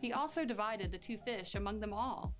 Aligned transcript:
He 0.00 0.12
also 0.12 0.44
divided 0.44 0.92
the 0.92 0.98
two 0.98 1.18
fish 1.18 1.54
among 1.54 1.80
them 1.80 1.92
all. 1.92 2.34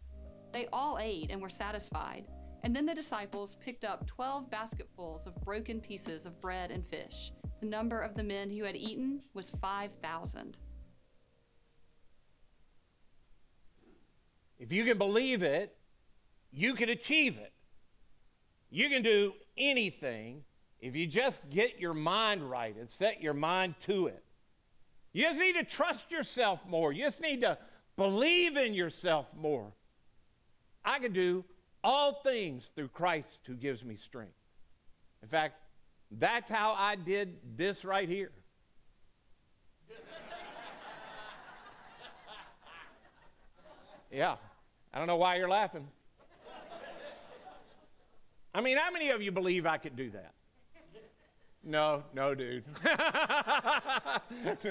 They 0.53 0.67
all 0.73 0.99
ate 1.01 1.31
and 1.31 1.43
were 1.43 1.49
satisfied. 1.49 2.27
And 2.63 2.75
then 2.75 2.87
the 2.87 2.95
disciples 2.95 3.57
picked 3.61 3.85
up 3.85 4.07
twelve 4.07 4.51
basketfuls 4.51 5.27
of 5.27 5.41
broken 5.43 5.81
pieces 5.81 6.27
of 6.27 6.41
bread 6.41 6.71
and 6.71 6.89
fish. 6.89 7.33
The 7.61 7.67
number 7.67 8.01
of 8.01 8.15
the 8.15 8.23
men 8.23 8.51
who 8.51 8.65
had 8.65 8.77
eaten 8.77 9.21
was 9.35 9.51
5,000. 9.61 10.59
If 14.59 14.73
you 14.73 14.85
can 14.85 14.99
believe 14.99 15.43
it, 15.43 15.77
you 16.53 16.75
can 16.75 16.89
achieve 16.89 17.37
it. 17.39 17.53
You 18.71 18.89
can 18.89 19.03
do 19.03 19.35
anything 19.57 20.45
if 20.81 20.95
you 20.95 21.07
just 21.07 21.41
get 21.51 21.81
your 21.81 21.95
mind 21.95 22.49
right 22.49 22.77
and 22.77 22.89
set 22.89 23.23
your 23.23 23.35
mind 23.35 23.75
to 23.81 24.09
it. 24.09 24.25
You 25.13 25.23
just 25.25 25.39
need 25.39 25.55
to 25.55 25.65
trust 25.65 26.11
yourself 26.13 26.61
more. 26.69 26.93
You 26.93 27.05
just 27.05 27.21
need 27.21 27.41
to 27.41 27.59
believe 27.97 28.57
in 28.57 28.75
yourself 28.75 29.27
more. 29.37 29.73
I 30.85 30.99
can 30.99 31.13
do 31.13 31.45
all 31.83 32.21
things 32.23 32.71
through 32.75 32.89
Christ 32.89 33.41
who 33.47 33.55
gives 33.55 33.85
me 33.85 33.97
strength. 33.97 34.33
In 35.23 35.29
fact, 35.29 35.61
that's 36.11 36.49
how 36.49 36.75
I 36.77 36.97
did 36.97 37.37
this 37.57 37.85
right 37.85 38.09
here. 38.09 38.31
yeah. 44.11 44.37
I 44.93 44.99
don't 44.99 45.07
know 45.07 45.17
why 45.17 45.37
you're 45.37 45.49
laughing. 45.49 45.87
I 48.55 48.61
mean, 48.61 48.79
how 48.79 48.91
many 48.91 49.11
of 49.11 49.21
you 49.23 49.31
believe 49.31 49.67
I 49.67 49.77
could 49.77 49.95
do 49.97 50.11
that? 50.11 50.33
No, 51.65 52.05
no, 52.15 52.35
dude. 52.35 52.65
no, 52.85 52.89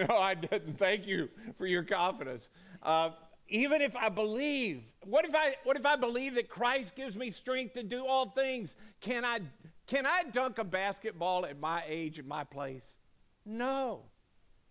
I 0.09 0.33
didn't. 0.33 0.77
Thank 0.77 1.05
you 1.05 1.29
for 1.57 1.67
your 1.67 1.83
confidence. 1.83 2.49
Uh, 2.81 3.11
even 3.49 3.81
if 3.81 3.95
I 3.95 4.09
believe, 4.09 4.83
what 5.05 5.25
if 5.25 5.35
I 5.35 5.55
what 5.63 5.77
if 5.77 5.85
I 5.85 5.95
believe 5.95 6.35
that 6.35 6.49
Christ 6.49 6.95
gives 6.95 7.15
me 7.15 7.31
strength 7.31 7.73
to 7.75 7.83
do 7.83 8.05
all 8.05 8.29
things? 8.29 8.75
Can 9.01 9.23
I 9.25 9.39
can 9.85 10.05
I 10.05 10.23
dunk 10.23 10.57
a 10.57 10.63
basketball 10.63 11.45
at 11.45 11.59
my 11.59 11.83
age 11.87 12.19
and 12.19 12.27
my 12.27 12.43
place? 12.43 12.83
No. 13.45 14.01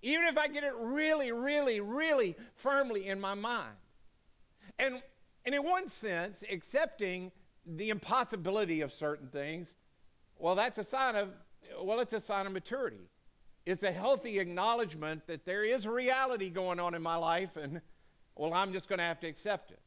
Even 0.03 0.27
if 0.27 0.37
I 0.37 0.49
get 0.49 0.63
it 0.63 0.75
really, 0.79 1.33
really, 1.33 1.81
really 1.81 2.37
firmly 2.55 3.09
in 3.09 3.21
my 3.21 3.35
mind. 3.35 3.77
And 4.79 5.03
and 5.45 5.55
in 5.55 5.63
one 5.63 5.89
sense, 5.89 6.43
accepting 6.51 7.31
the 7.65 7.91
impossibility 7.91 8.81
of 8.81 8.93
certain 8.93 9.29
things, 9.29 9.75
well, 10.39 10.55
that's 10.55 10.79
a 10.79 10.85
sign 10.85 11.17
of 11.17 11.31
well, 11.83 12.01
it's 12.01 12.13
a 12.13 12.21
sign 12.21 12.47
of 12.47 12.53
maturity. 12.53 13.09
It's 13.65 13.83
a 13.83 13.93
healthy 13.93 14.39
acknowledgement 14.39 15.27
that 15.27 15.45
there 15.45 15.65
is 15.65 15.87
reality 15.87 16.51
going 16.51 16.79
on 16.79 16.95
in 16.95 17.03
my 17.03 17.17
life, 17.17 17.57
and 17.57 17.81
well, 18.37 18.55
I'm 18.55 18.73
just 18.73 18.89
going 18.89 18.99
to 18.99 19.05
have 19.05 19.21
to 19.21 19.27
accept 19.27 19.71
it. 19.73 19.81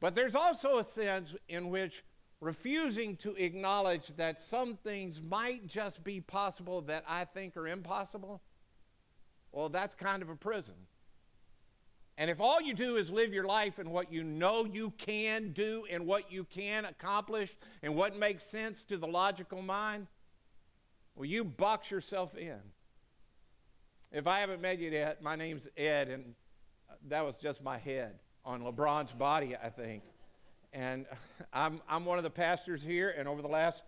But 0.00 0.14
there's 0.14 0.34
also 0.34 0.78
a 0.78 0.84
sense 0.84 1.34
in 1.48 1.70
which 1.70 2.04
refusing 2.40 3.16
to 3.16 3.34
acknowledge 3.36 4.08
that 4.16 4.40
some 4.40 4.76
things 4.76 5.22
might 5.22 5.66
just 5.66 6.04
be 6.04 6.20
possible 6.20 6.82
that 6.82 7.04
I 7.08 7.24
think 7.24 7.56
are 7.56 7.66
impossible, 7.66 8.42
well, 9.52 9.70
that's 9.70 9.94
kind 9.94 10.22
of 10.22 10.28
a 10.28 10.36
prison. 10.36 10.74
And 12.18 12.30
if 12.30 12.40
all 12.40 12.60
you 12.60 12.74
do 12.74 12.96
is 12.96 13.10
live 13.10 13.32
your 13.32 13.44
life 13.44 13.78
in 13.78 13.90
what 13.90 14.12
you 14.12 14.24
know 14.24 14.64
you 14.64 14.90
can 14.98 15.52
do 15.52 15.86
and 15.90 16.06
what 16.06 16.32
you 16.32 16.44
can 16.44 16.86
accomplish 16.86 17.54
and 17.82 17.94
what 17.94 18.16
makes 18.16 18.42
sense 18.42 18.84
to 18.84 18.96
the 18.96 19.06
logical 19.06 19.60
mind, 19.60 20.06
well, 21.16 21.24
you 21.24 21.44
box 21.44 21.90
yourself 21.90 22.36
in. 22.36 22.58
If 24.12 24.26
I 24.26 24.40
haven't 24.40 24.60
met 24.60 24.78
you 24.78 24.90
yet, 24.90 25.22
my 25.22 25.34
name's 25.34 25.66
Ed, 25.76 26.08
and 26.08 26.34
that 27.08 27.24
was 27.24 27.36
just 27.36 27.62
my 27.62 27.78
head 27.78 28.18
on 28.44 28.60
LeBron's 28.60 29.12
body, 29.12 29.56
I 29.56 29.70
think. 29.70 30.02
And 30.74 31.06
I'm, 31.54 31.80
I'm 31.88 32.04
one 32.04 32.18
of 32.18 32.24
the 32.24 32.30
pastors 32.30 32.82
here, 32.82 33.14
and 33.16 33.26
over 33.26 33.40
the 33.40 33.48
last 33.48 33.82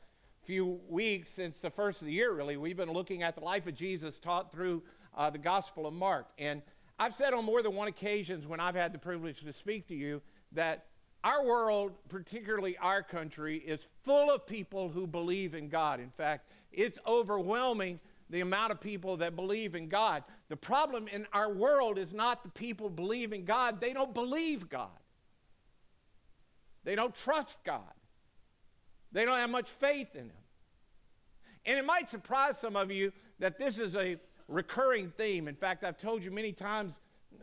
few 0.44 0.80
weeks, 0.88 1.28
since 1.28 1.60
the 1.60 1.70
first 1.70 2.00
of 2.00 2.06
the 2.06 2.12
year, 2.12 2.32
really, 2.32 2.56
we've 2.56 2.78
been 2.78 2.92
looking 2.92 3.22
at 3.22 3.34
the 3.34 3.44
life 3.44 3.66
of 3.66 3.74
Jesus 3.74 4.18
taught 4.18 4.50
through 4.50 4.82
uh, 5.14 5.28
the 5.28 5.38
Gospel 5.38 5.86
of 5.86 5.92
Mark. 5.92 6.28
And 6.38 6.62
I've 6.98 7.14
said 7.14 7.34
on 7.34 7.44
more 7.44 7.62
than 7.62 7.74
one 7.74 7.88
occasions 7.88 8.46
when 8.46 8.58
I've 8.58 8.74
had 8.74 8.94
the 8.94 8.98
privilege 8.98 9.42
to 9.42 9.52
speak 9.52 9.86
to 9.88 9.94
you 9.94 10.22
that 10.52 10.86
our 11.22 11.44
world, 11.44 11.92
particularly 12.08 12.78
our 12.78 13.02
country, 13.02 13.58
is 13.58 13.86
full 14.04 14.30
of 14.30 14.46
people 14.46 14.88
who 14.88 15.06
believe 15.06 15.54
in 15.54 15.68
God. 15.68 16.00
In 16.00 16.10
fact, 16.10 16.50
it's 16.72 16.98
overwhelming 17.06 18.00
the 18.30 18.40
amount 18.40 18.72
of 18.72 18.80
people 18.80 19.16
that 19.18 19.36
believe 19.36 19.74
in 19.74 19.88
God. 19.88 20.22
The 20.48 20.56
problem 20.56 21.08
in 21.08 21.26
our 21.32 21.52
world 21.52 21.98
is 21.98 22.12
not 22.12 22.42
the 22.42 22.50
people 22.50 22.90
believe 22.90 23.32
in 23.32 23.44
God, 23.44 23.80
they 23.80 23.92
don't 23.92 24.14
believe 24.14 24.68
God. 24.68 24.88
They 26.84 26.94
don't 26.94 27.14
trust 27.14 27.58
God. 27.64 27.82
They 29.12 29.24
don't 29.24 29.36
have 29.36 29.50
much 29.50 29.70
faith 29.70 30.14
in 30.14 30.24
Him. 30.24 30.32
And 31.66 31.78
it 31.78 31.84
might 31.84 32.08
surprise 32.08 32.58
some 32.58 32.76
of 32.76 32.90
you 32.90 33.12
that 33.38 33.58
this 33.58 33.78
is 33.78 33.94
a 33.94 34.16
recurring 34.48 35.12
theme. 35.16 35.48
In 35.48 35.54
fact, 35.54 35.84
I've 35.84 35.98
told 35.98 36.22
you 36.22 36.30
many 36.30 36.52
times, 36.52 36.94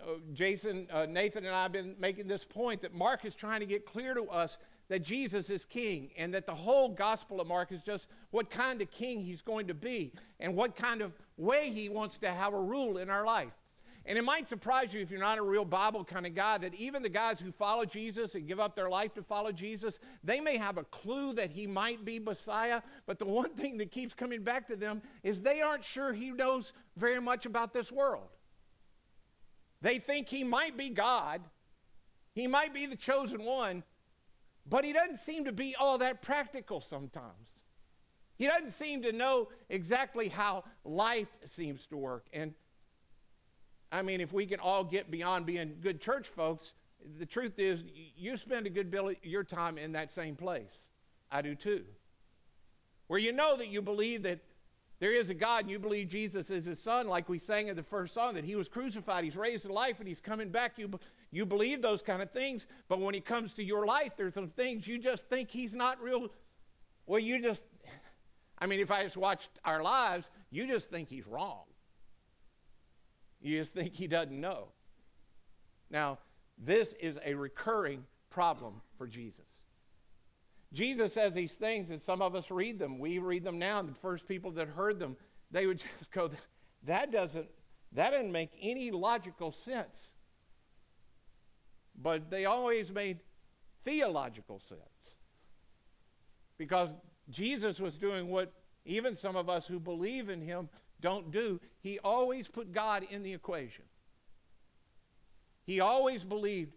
uh, 0.02 0.16
Jason, 0.34 0.88
uh, 0.92 1.06
Nathan, 1.06 1.46
and 1.46 1.56
I 1.56 1.64
have 1.64 1.72
been 1.72 1.96
making 2.00 2.28
this 2.28 2.44
point 2.44 2.82
that 2.82 2.94
Mark 2.94 3.24
is 3.26 3.36
trying 3.36 3.60
to 3.60 3.66
get 3.66 3.86
clear 3.86 4.14
to 4.14 4.24
us 4.26 4.58
that 4.88 5.00
Jesus 5.00 5.50
is 5.50 5.66
king 5.66 6.12
and 6.18 6.34
that 6.34 6.46
the 6.46 6.54
whole 6.54 6.90
Gospel 6.90 7.42
of 7.42 7.48
Mark 7.48 7.72
is 7.72 7.82
just 7.82 8.08
what 8.32 8.50
kind 8.50 8.82
of 8.82 8.92
king 8.92 9.22
he's 9.22 9.42
going 9.42 9.68
to 9.68 9.74
be 9.74 10.14
and 10.40 10.56
what 10.56 10.76
kind 10.76 11.02
of 11.02 11.14
way 11.38 11.72
he 11.72 11.90
wants 11.90 12.18
to 12.20 12.30
have 12.30 12.54
a 12.54 12.60
rule 12.60 12.98
in 12.98 13.10
our 13.10 13.26
life. 13.26 13.54
And 14.08 14.20
it 14.20 14.24
might 14.24 14.48
surprise 14.48 14.94
you 14.94 15.02
if 15.02 15.10
you're 15.10 15.20
not 15.20 15.40
a 15.40 15.44
real 15.44 15.66
Bible 15.66 16.04
kind 16.04 16.28
of 16.28 16.36
guy 16.36 16.60
that 16.60 16.76
even 16.76 17.02
the 17.02 17.10
guys 17.10 17.40
who 17.40 17.52
follow 17.52 17.86
Jesus 17.86 18.36
and 18.36 18.48
give 18.48 18.60
up 18.60 18.76
their 18.76 18.90
life 18.90 19.16
to 19.16 19.24
follow 19.24 19.52
Jesus, 19.52 19.98
they 20.24 20.40
may 20.40 20.58
have 20.58 20.78
a 20.78 20.84
clue 20.86 21.34
that 21.34 21.50
he 21.50 21.66
might 21.66 22.06
be 22.06 22.20
Messiah, 22.20 22.84
but 23.08 23.18
the 23.18 23.26
one 23.26 23.50
thing 23.56 23.78
that 23.78 23.90
keeps 23.90 24.14
coming 24.14 24.44
back 24.44 24.68
to 24.68 24.76
them 24.76 25.02
is 25.24 25.42
they 25.42 25.62
aren't 25.62 25.84
sure 25.84 26.14
he 26.14 26.30
knows 26.30 26.74
very 26.96 27.20
much 27.20 27.48
about 27.48 27.74
this 27.74 27.92
world. 27.92 28.28
They 29.82 29.98
think 29.98 30.30
he 30.30 30.44
might 30.44 30.78
be 30.78 30.90
God, 30.90 31.42
he 32.36 32.46
might 32.46 32.74
be 32.76 32.86
the 32.86 32.96
chosen 32.96 33.44
one, 33.44 33.82
but 34.66 34.84
he 34.84 34.94
doesn't 34.94 35.20
seem 35.20 35.46
to 35.46 35.52
be 35.52 35.76
all 35.76 35.98
that 36.00 36.22
practical 36.22 36.82
sometimes. 36.82 37.50
He 38.38 38.48
doesn't 38.48 38.72
seem 38.72 39.04
to 39.04 39.12
know 39.12 39.50
exactly 39.70 40.28
how 40.28 40.64
life 40.84 41.30
seems 41.46 41.86
to 41.88 41.98
work. 41.98 42.26
And 42.34 42.54
I 43.92 44.02
mean, 44.02 44.20
if 44.20 44.34
we 44.34 44.46
can 44.46 44.60
all 44.60 44.84
get 44.84 45.10
beyond 45.10 45.46
being 45.46 45.78
good 45.82 46.02
church 46.02 46.28
folks, 46.28 46.74
the 47.20 47.26
truth 47.26 47.60
is, 47.60 47.82
you 48.18 48.36
spend 48.36 48.66
a 48.66 48.70
good 48.70 48.92
bit 48.92 49.04
of 49.04 49.16
your 49.24 49.44
time 49.44 49.78
in 49.78 49.94
that 49.94 50.12
same 50.12 50.36
place. 50.36 50.88
I 51.32 51.42
do 51.42 51.56
too. 51.56 51.84
Where 53.08 53.20
you 53.20 53.32
know 53.32 53.56
that 53.58 53.68
you 53.68 53.82
believe 53.82 54.24
that 54.24 54.40
there 55.00 55.14
is 55.14 55.30
a 55.30 55.34
God 55.34 55.64
and 55.64 55.72
you 55.72 55.78
believe 55.78 56.08
Jesus 56.08 56.50
is 56.50 56.66
his 56.66 56.82
son, 56.82 57.08
like 57.08 57.30
we 57.30 57.38
sang 57.38 57.68
in 57.68 57.76
the 57.76 57.84
first 57.84 58.14
song, 58.14 58.36
that 58.36 58.44
he 58.44 58.56
was 58.56 58.68
crucified, 58.68 59.24
he's 59.24 59.36
raised 59.36 59.66
to 59.66 59.74
life, 59.74 60.00
and 60.00 60.08
he's 60.08 60.22
coming 60.22 60.50
back. 60.50 60.78
You, 60.78 60.90
you 61.36 61.46
believe 61.46 61.82
those 61.82 62.02
kind 62.02 62.22
of 62.22 62.32
things, 62.32 62.66
but 62.88 63.02
when 63.02 63.14
he 63.14 63.20
comes 63.20 63.52
to 63.56 63.64
your 63.64 63.86
life, 63.86 64.14
there's 64.16 64.34
some 64.34 64.48
things 64.48 64.88
you 64.88 64.98
just 64.98 65.28
think 65.28 65.52
he's 65.52 65.74
not 65.74 66.02
real. 66.02 66.30
Well, 67.08 67.20
you 67.20 67.42
just, 67.42 67.66
I 68.58 68.68
mean, 68.68 68.80
if 68.80 68.90
I 68.90 69.04
just 69.04 69.18
watched 69.18 69.50
our 69.66 69.84
lives, 69.84 70.30
you 70.50 70.66
just 70.66 70.90
think 70.90 71.10
he's 71.10 71.28
wrong. 71.28 71.64
You 73.42 73.60
just 73.60 73.74
think 73.74 73.96
he 73.96 74.08
doesn't 74.08 74.40
know. 74.40 74.70
Now, 75.90 76.20
this 76.58 76.94
is 77.02 77.20
a 77.26 77.34
recurring 77.34 78.06
problem 78.30 78.76
for 78.98 79.06
Jesus. 79.06 79.44
Jesus 80.72 81.12
says 81.12 81.34
these 81.34 81.52
things, 81.52 81.90
and 81.90 82.02
some 82.02 82.22
of 82.22 82.34
us 82.34 82.50
read 82.50 82.80
them. 82.80 82.98
We 82.98 83.20
read 83.20 83.44
them 83.44 83.60
now, 83.60 83.82
and 83.82 83.90
the 83.90 83.96
first 83.96 84.26
people 84.26 84.52
that 84.52 84.70
heard 84.70 85.00
them, 85.00 85.18
they 85.52 85.66
would 85.66 85.80
just 86.00 86.14
go, 86.14 86.30
that 86.84 87.12
doesn't, 87.12 87.50
that 87.92 88.12
doesn't 88.12 88.32
make 88.32 88.52
any 88.62 88.90
logical 88.90 89.52
sense. 89.52 90.12
But 92.02 92.30
they 92.30 92.46
always 92.46 92.92
made 92.92 93.20
theological 93.84 94.60
sense. 94.60 94.82
Because 96.58 96.90
Jesus 97.30 97.80
was 97.80 97.96
doing 97.96 98.30
what 98.30 98.52
even 98.86 99.16
some 99.16 99.36
of 99.36 99.50
us 99.50 99.66
who 99.66 99.80
believe 99.80 100.30
in 100.30 100.42
him 100.42 100.70
don't 101.02 101.32
do. 101.32 101.60
He 101.82 102.00
always 102.00 102.48
put 102.48 102.72
God 102.72 103.06
in 103.10 103.24
the 103.24 103.34
equation. 103.34 103.86
He 105.66 105.80
always 105.80 106.24
believed 106.24 106.74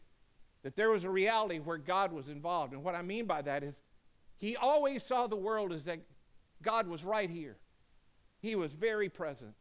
that 0.63 0.77
there 0.77 0.91
was 0.91 1.05
a 1.05 1.11
reality 1.11 1.59
where 1.59 1.79
God 1.79 2.13
was 2.13 2.29
involved. 2.29 2.73
And 2.73 2.83
what 2.83 2.95
I 2.95 3.03
mean 3.03 3.27
by 3.27 3.43
that 3.43 3.63
is 3.63 3.75
he 4.39 4.57
always 4.57 5.03
saw 5.03 5.27
the 5.27 5.37
world 5.37 5.73
as 5.73 5.85
that 5.85 6.01
God 6.63 6.89
was 6.89 7.05
right 7.05 7.31
here. 7.31 7.57
He 8.41 8.55
was 8.55 8.73
very 8.73 9.09
present. 9.09 9.55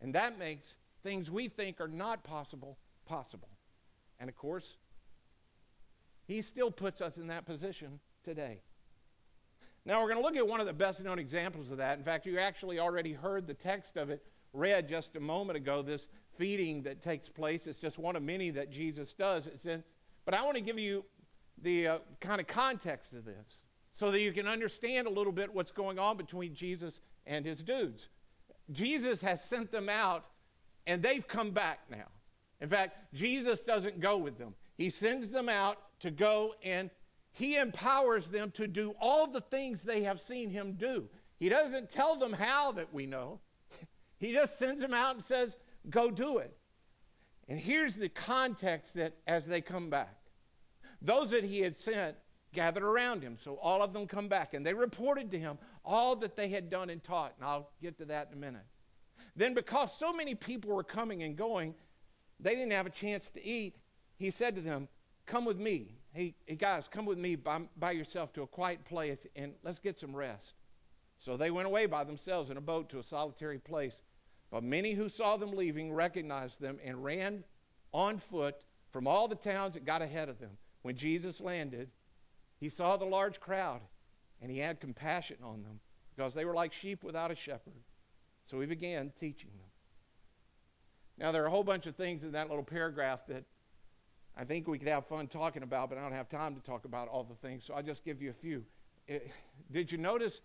And 0.00 0.14
that 0.14 0.38
makes 0.38 0.76
things 1.02 1.30
we 1.30 1.48
think 1.48 1.80
are 1.80 1.88
not 1.88 2.22
possible 2.22 2.76
possible. 3.06 3.48
And 4.18 4.28
of 4.28 4.36
course, 4.36 4.76
he 6.26 6.42
still 6.42 6.70
puts 6.70 7.00
us 7.00 7.16
in 7.16 7.28
that 7.28 7.46
position 7.46 8.00
today. 8.24 8.60
Now, 9.84 10.02
we're 10.02 10.08
going 10.08 10.20
to 10.20 10.26
look 10.26 10.36
at 10.36 10.46
one 10.46 10.60
of 10.60 10.66
the 10.66 10.72
best 10.72 11.00
known 11.00 11.18
examples 11.18 11.70
of 11.70 11.76
that. 11.78 11.96
In 11.96 12.04
fact, 12.04 12.26
you 12.26 12.40
actually 12.40 12.80
already 12.80 13.12
heard 13.12 13.46
the 13.46 13.54
text 13.54 13.96
of 13.96 14.10
it 14.10 14.24
read 14.52 14.88
just 14.88 15.14
a 15.14 15.20
moment 15.20 15.56
ago, 15.56 15.80
this 15.82 16.08
feeding 16.36 16.82
that 16.82 17.02
takes 17.02 17.28
place. 17.28 17.66
It's 17.68 17.78
just 17.78 17.98
one 17.98 18.16
of 18.16 18.22
many 18.22 18.50
that 18.50 18.70
Jesus 18.70 19.12
does. 19.12 19.48
In, 19.64 19.84
but 20.24 20.34
I 20.34 20.42
want 20.42 20.56
to 20.56 20.60
give 20.60 20.78
you 20.78 21.04
the 21.62 21.86
uh, 21.86 21.98
kind 22.20 22.40
of 22.40 22.48
context 22.48 23.12
of 23.12 23.24
this 23.24 23.58
so 23.94 24.10
that 24.10 24.20
you 24.20 24.32
can 24.32 24.48
understand 24.48 25.06
a 25.06 25.10
little 25.10 25.32
bit 25.32 25.54
what's 25.54 25.70
going 25.70 25.98
on 25.98 26.16
between 26.16 26.54
Jesus 26.54 27.00
and 27.26 27.46
his 27.46 27.62
dudes. 27.62 28.08
Jesus 28.72 29.20
has 29.20 29.44
sent 29.44 29.70
them 29.70 29.88
out, 29.88 30.24
and 30.86 31.02
they've 31.02 31.26
come 31.26 31.52
back 31.52 31.80
now. 31.90 32.06
In 32.60 32.68
fact, 32.68 33.14
Jesus 33.14 33.60
doesn't 33.60 34.00
go 34.00 34.16
with 34.16 34.36
them, 34.36 34.54
he 34.76 34.90
sends 34.90 35.30
them 35.30 35.48
out 35.48 35.78
to 36.00 36.10
go 36.10 36.54
and 36.62 36.90
he 37.32 37.56
empowers 37.56 38.28
them 38.28 38.50
to 38.52 38.66
do 38.66 38.94
all 39.00 39.26
the 39.26 39.40
things 39.40 39.82
they 39.82 40.02
have 40.02 40.20
seen 40.20 40.48
him 40.48 40.72
do. 40.72 41.08
He 41.38 41.48
doesn't 41.48 41.90
tell 41.90 42.16
them 42.16 42.32
how 42.32 42.72
that 42.72 42.92
we 42.92 43.06
know. 43.06 43.40
He 44.18 44.32
just 44.32 44.58
sends 44.58 44.80
them 44.80 44.94
out 44.94 45.16
and 45.16 45.22
says, 45.22 45.56
Go 45.90 46.10
do 46.10 46.38
it. 46.38 46.56
And 47.48 47.60
here's 47.60 47.94
the 47.94 48.08
context 48.08 48.94
that 48.94 49.12
as 49.26 49.44
they 49.44 49.60
come 49.60 49.90
back, 49.90 50.16
those 51.02 51.30
that 51.30 51.44
he 51.44 51.60
had 51.60 51.76
sent 51.76 52.16
gathered 52.52 52.82
around 52.82 53.22
him. 53.22 53.36
So 53.38 53.56
all 53.56 53.82
of 53.82 53.92
them 53.92 54.06
come 54.06 54.28
back 54.28 54.54
and 54.54 54.64
they 54.64 54.72
reported 54.72 55.30
to 55.32 55.38
him 55.38 55.58
all 55.84 56.16
that 56.16 56.34
they 56.34 56.48
had 56.48 56.70
done 56.70 56.90
and 56.90 57.04
taught. 57.04 57.34
And 57.38 57.46
I'll 57.46 57.68
get 57.82 57.98
to 57.98 58.06
that 58.06 58.28
in 58.32 58.38
a 58.38 58.40
minute. 58.40 58.64
Then, 59.36 59.52
because 59.52 59.96
so 59.96 60.12
many 60.12 60.34
people 60.34 60.70
were 60.70 60.82
coming 60.82 61.22
and 61.22 61.36
going, 61.36 61.74
they 62.40 62.54
didn't 62.54 62.72
have 62.72 62.86
a 62.86 62.90
chance 62.90 63.30
to 63.30 63.44
eat. 63.44 63.76
He 64.18 64.30
said 64.30 64.56
to 64.56 64.62
them, 64.62 64.88
Come 65.26 65.44
with 65.44 65.58
me 65.58 65.96
hey, 66.16 66.34
hey 66.46 66.54
guys, 66.54 66.88
come 66.90 67.04
with 67.04 67.18
me 67.18 67.36
by, 67.36 67.60
by 67.78 67.90
yourself 67.90 68.32
to 68.32 68.42
a 68.42 68.46
quiet 68.46 68.82
place 68.86 69.26
and 69.36 69.52
let's 69.62 69.78
get 69.78 70.00
some 70.00 70.16
rest. 70.16 70.54
So 71.18 71.36
they 71.36 71.50
went 71.50 71.66
away 71.66 71.84
by 71.84 72.04
themselves 72.04 72.48
in 72.48 72.56
a 72.56 72.60
boat 72.60 72.88
to 72.90 72.98
a 72.98 73.02
solitary 73.02 73.58
place. 73.58 74.00
But 74.50 74.62
many 74.62 74.94
who 74.94 75.10
saw 75.10 75.36
them 75.36 75.52
leaving 75.52 75.92
recognized 75.92 76.60
them 76.60 76.78
and 76.82 77.04
ran 77.04 77.44
on 77.92 78.18
foot 78.18 78.56
from 78.92 79.06
all 79.06 79.28
the 79.28 79.34
towns 79.34 79.74
that 79.74 79.84
got 79.84 80.00
ahead 80.00 80.30
of 80.30 80.38
them. 80.38 80.52
When 80.82 80.96
Jesus 80.96 81.40
landed, 81.40 81.90
he 82.58 82.70
saw 82.70 82.96
the 82.96 83.04
large 83.04 83.38
crowd 83.38 83.80
and 84.40 84.50
he 84.50 84.58
had 84.58 84.80
compassion 84.80 85.36
on 85.42 85.62
them 85.62 85.80
because 86.14 86.32
they 86.32 86.46
were 86.46 86.54
like 86.54 86.72
sheep 86.72 87.04
without 87.04 87.30
a 87.30 87.34
shepherd. 87.34 87.82
So 88.46 88.58
he 88.60 88.66
began 88.66 89.12
teaching 89.20 89.50
them. 89.50 89.68
Now, 91.18 91.32
there 91.32 91.42
are 91.42 91.46
a 91.46 91.50
whole 91.50 91.64
bunch 91.64 91.86
of 91.86 91.96
things 91.96 92.24
in 92.24 92.32
that 92.32 92.48
little 92.48 92.64
paragraph 92.64 93.26
that 93.28 93.44
I 94.36 94.44
think 94.44 94.68
we 94.68 94.78
could 94.78 94.88
have 94.88 95.06
fun 95.06 95.28
talking 95.28 95.62
about, 95.62 95.88
but 95.88 95.98
I 95.98 96.02
don't 96.02 96.12
have 96.12 96.28
time 96.28 96.54
to 96.54 96.60
talk 96.60 96.84
about 96.84 97.08
all 97.08 97.24
the 97.24 97.34
things, 97.34 97.64
so 97.64 97.74
I'll 97.74 97.82
just 97.82 98.04
give 98.04 98.20
you 98.20 98.30
a 98.30 98.34
few. 98.34 98.64
It, 99.08 99.22
eh, 99.26 99.30
did 99.72 99.90
you 99.90 99.98
notice 99.98 100.40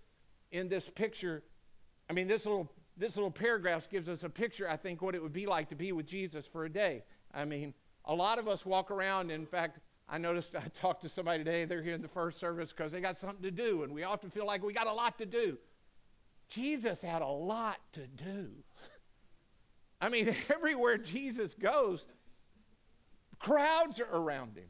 in 0.51 0.69
this 0.69 0.89
picture? 0.89 1.43
I 2.09 2.13
mean, 2.13 2.27
this 2.27 2.45
little 2.45 2.71
this 2.97 3.15
little 3.15 3.31
paragraph 3.31 3.89
gives 3.89 4.07
us 4.09 4.23
a 4.23 4.29
picture, 4.29 4.69
I 4.69 4.77
think, 4.77 5.01
what 5.01 5.15
it 5.15 5.23
would 5.23 5.33
be 5.33 5.45
like 5.45 5.69
to 5.69 5.75
be 5.75 5.91
with 5.91 6.05
Jesus 6.05 6.45
for 6.45 6.65
a 6.65 6.69
day. 6.69 7.03
I 7.33 7.45
mean, 7.45 7.73
a 8.05 8.13
lot 8.13 8.37
of 8.37 8.47
us 8.47 8.65
walk 8.65 8.91
around. 8.91 9.31
In 9.31 9.45
fact, 9.45 9.79
I 10.07 10.17
noticed 10.17 10.55
I 10.55 10.67
talked 10.73 11.01
to 11.03 11.09
somebody 11.09 11.43
today. 11.43 11.65
They're 11.65 11.83
here 11.83 11.95
in 11.95 12.01
the 12.01 12.07
first 12.07 12.39
service 12.39 12.71
because 12.71 12.91
they 12.91 13.01
got 13.01 13.17
something 13.17 13.43
to 13.43 13.51
do, 13.51 13.83
and 13.83 13.93
we 13.93 14.03
often 14.03 14.29
feel 14.29 14.45
like 14.45 14.63
we 14.63 14.73
got 14.73 14.87
a 14.87 14.93
lot 14.93 15.17
to 15.17 15.25
do. 15.25 15.57
Jesus 16.49 17.01
had 17.01 17.21
a 17.21 17.27
lot 17.27 17.77
to 17.93 18.07
do. 18.07 18.49
I 20.01 20.09
mean, 20.09 20.35
everywhere 20.53 20.97
Jesus 20.97 21.53
goes, 21.53 22.05
Crowds 23.41 23.99
are 23.99 24.09
around 24.11 24.55
him. 24.55 24.69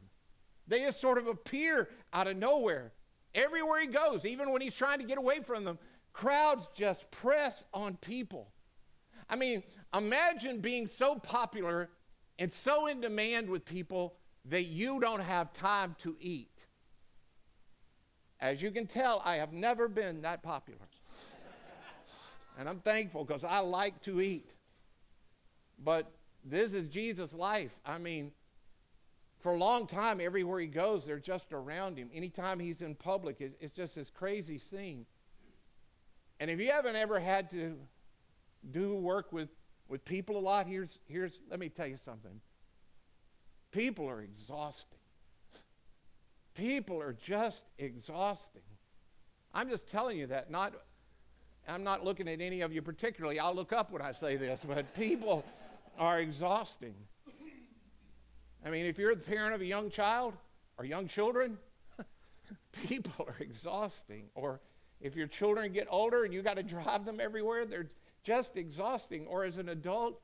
They 0.66 0.80
just 0.80 1.00
sort 1.00 1.18
of 1.18 1.26
appear 1.26 1.88
out 2.12 2.26
of 2.26 2.36
nowhere. 2.36 2.92
Everywhere 3.34 3.80
he 3.80 3.86
goes, 3.86 4.24
even 4.24 4.50
when 4.50 4.62
he's 4.62 4.74
trying 4.74 4.98
to 4.98 5.04
get 5.04 5.18
away 5.18 5.40
from 5.40 5.64
them, 5.64 5.78
crowds 6.12 6.68
just 6.74 7.10
press 7.10 7.64
on 7.74 7.96
people. 7.98 8.48
I 9.28 9.36
mean, 9.36 9.62
imagine 9.94 10.60
being 10.60 10.86
so 10.86 11.16
popular 11.16 11.90
and 12.38 12.52
so 12.52 12.86
in 12.86 13.00
demand 13.00 13.48
with 13.48 13.64
people 13.64 14.14
that 14.46 14.64
you 14.64 15.00
don't 15.00 15.20
have 15.20 15.52
time 15.52 15.94
to 16.00 16.16
eat. 16.20 16.48
As 18.40 18.60
you 18.60 18.70
can 18.70 18.86
tell, 18.86 19.22
I 19.24 19.36
have 19.36 19.52
never 19.52 19.86
been 19.86 20.22
that 20.22 20.42
popular. 20.42 20.80
and 22.58 22.68
I'm 22.68 22.80
thankful 22.80 23.24
because 23.24 23.44
I 23.44 23.60
like 23.60 24.02
to 24.02 24.20
eat. 24.20 24.50
But 25.82 26.10
this 26.44 26.72
is 26.72 26.88
Jesus' 26.88 27.32
life. 27.32 27.70
I 27.86 27.98
mean, 27.98 28.32
for 29.42 29.52
a 29.52 29.58
long 29.58 29.86
time, 29.88 30.20
everywhere 30.20 30.60
he 30.60 30.68
goes, 30.68 31.04
they're 31.04 31.18
just 31.18 31.52
around 31.52 31.98
him. 31.98 32.08
Anytime 32.14 32.60
he's 32.60 32.80
in 32.80 32.94
public, 32.94 33.40
it's 33.40 33.74
just 33.74 33.96
this 33.96 34.08
crazy 34.08 34.58
scene. 34.58 35.04
And 36.38 36.48
if 36.48 36.60
you 36.60 36.70
haven't 36.70 36.96
ever 36.96 37.18
had 37.18 37.50
to 37.50 37.76
do 38.70 38.94
work 38.94 39.32
with, 39.32 39.48
with 39.88 40.04
people 40.04 40.36
a 40.36 40.40
lot, 40.40 40.68
here's, 40.68 41.00
here's, 41.06 41.40
let 41.50 41.58
me 41.58 41.68
tell 41.68 41.88
you 41.88 41.98
something. 42.04 42.40
People 43.72 44.08
are 44.08 44.22
exhausting. 44.22 44.98
People 46.54 47.00
are 47.02 47.12
just 47.12 47.64
exhausting. 47.78 48.62
I'm 49.52 49.68
just 49.68 49.88
telling 49.88 50.18
you 50.18 50.28
that. 50.28 50.50
Not, 50.50 50.74
I'm 51.66 51.82
not 51.82 52.04
looking 52.04 52.28
at 52.28 52.40
any 52.40 52.60
of 52.60 52.72
you 52.72 52.80
particularly. 52.80 53.40
I'll 53.40 53.54
look 53.54 53.72
up 53.72 53.90
when 53.90 54.02
I 54.02 54.12
say 54.12 54.36
this, 54.36 54.60
but 54.66 54.94
people 54.94 55.44
are 55.98 56.20
exhausting. 56.20 56.94
I 58.64 58.70
mean, 58.70 58.86
if 58.86 58.98
you're 58.98 59.14
the 59.14 59.20
parent 59.22 59.54
of 59.54 59.60
a 59.60 59.64
young 59.64 59.90
child 59.90 60.34
or 60.78 60.84
young 60.84 61.08
children, 61.08 61.58
people 62.88 63.26
are 63.26 63.36
exhausting. 63.40 64.24
Or 64.34 64.60
if 65.00 65.16
your 65.16 65.26
children 65.26 65.72
get 65.72 65.88
older 65.90 66.24
and 66.24 66.32
you 66.32 66.42
got 66.42 66.56
to 66.56 66.62
drive 66.62 67.04
them 67.04 67.20
everywhere, 67.20 67.64
they're 67.66 67.88
just 68.22 68.56
exhausting. 68.56 69.26
Or 69.26 69.44
as 69.44 69.58
an 69.58 69.68
adult, 69.68 70.20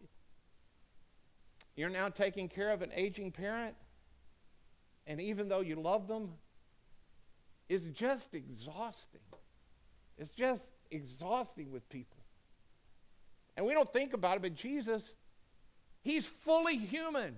you're 1.78 1.88
now 1.88 2.08
taking 2.08 2.48
care 2.48 2.70
of 2.70 2.82
an 2.82 2.90
aging 2.94 3.30
parent, 3.30 3.74
and 5.06 5.20
even 5.20 5.48
though 5.48 5.60
you 5.60 5.76
love 5.76 6.08
them, 6.08 6.30
it's 7.68 7.84
just 7.84 8.34
exhausting. 8.34 9.20
It's 10.18 10.32
just 10.32 10.72
exhausting 10.90 11.70
with 11.70 11.88
people. 11.88 12.18
And 13.56 13.64
we 13.64 13.74
don't 13.74 13.92
think 13.92 14.12
about 14.12 14.36
it, 14.36 14.42
but 14.42 14.54
Jesus, 14.54 15.14
he's 16.02 16.26
fully 16.26 16.76
human 16.76 17.36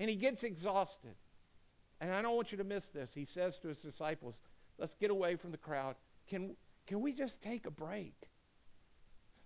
and 0.00 0.08
he 0.08 0.16
gets 0.16 0.42
exhausted. 0.42 1.14
And 2.00 2.12
I 2.12 2.22
don't 2.22 2.34
want 2.34 2.50
you 2.50 2.58
to 2.58 2.64
miss 2.64 2.88
this. 2.88 3.10
He 3.14 3.26
says 3.26 3.58
to 3.58 3.68
his 3.68 3.78
disciples, 3.78 4.34
Let's 4.78 4.94
get 4.94 5.10
away 5.10 5.36
from 5.36 5.50
the 5.50 5.58
crowd. 5.58 5.94
Can, 6.26 6.56
can 6.86 7.02
we 7.02 7.12
just 7.12 7.42
take 7.42 7.66
a 7.66 7.70
break? 7.70 8.14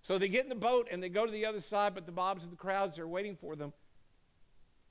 So 0.03 0.17
they 0.17 0.29
get 0.29 0.45
in 0.45 0.49
the 0.49 0.55
boat 0.55 0.87
and 0.93 1.03
they 1.03 1.09
go 1.09 1.27
to 1.27 1.33
the 1.33 1.45
other 1.45 1.61
side, 1.61 1.95
but 1.95 2.07
the 2.07 2.13
mobs 2.13 2.45
and 2.45 2.53
the 2.53 2.57
crowds 2.57 3.01
are 3.01 3.09
waiting 3.09 3.35
for 3.35 3.57
them. 3.57 3.73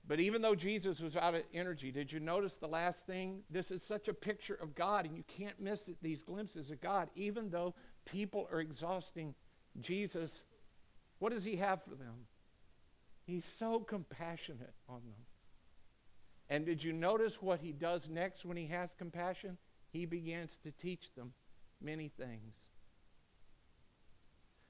But 0.05 0.19
even 0.19 0.41
though 0.41 0.55
Jesus 0.55 0.99
was 0.99 1.15
out 1.15 1.33
of 1.33 1.43
energy, 1.53 1.91
did 1.91 2.11
you 2.11 2.19
notice 2.19 2.55
the 2.55 2.67
last 2.67 3.05
thing? 3.05 3.43
This 3.49 3.71
is 3.71 3.81
such 3.81 4.09
a 4.09 4.13
picture 4.13 4.55
of 4.55 4.75
God, 4.75 5.05
and 5.05 5.15
you 5.15 5.23
can't 5.37 5.61
miss 5.61 5.87
it, 5.87 5.95
these 6.01 6.21
glimpses 6.21 6.71
of 6.71 6.81
God. 6.81 7.09
Even 7.15 7.49
though 7.49 7.73
people 8.03 8.49
are 8.51 8.59
exhausting 8.59 9.33
Jesus, 9.79 10.43
what 11.19 11.31
does 11.31 11.45
he 11.45 11.55
have 11.55 11.81
for 11.83 11.95
them? 11.95 12.27
He's 13.25 13.45
so 13.57 13.79
compassionate 13.79 14.73
on 14.89 15.03
them. 15.05 15.25
And 16.53 16.67
did 16.67 16.83
you 16.83 16.93
notice 16.93 17.41
what 17.41 17.61
he 17.61 17.71
does 17.71 18.07
next 18.07 18.45
when 18.45 18.55
he 18.55 18.67
has 18.67 18.91
compassion? 18.99 19.57
He 19.91 20.05
begins 20.05 20.59
to 20.61 20.69
teach 20.69 21.09
them 21.17 21.33
many 21.81 22.09
things. 22.09 22.53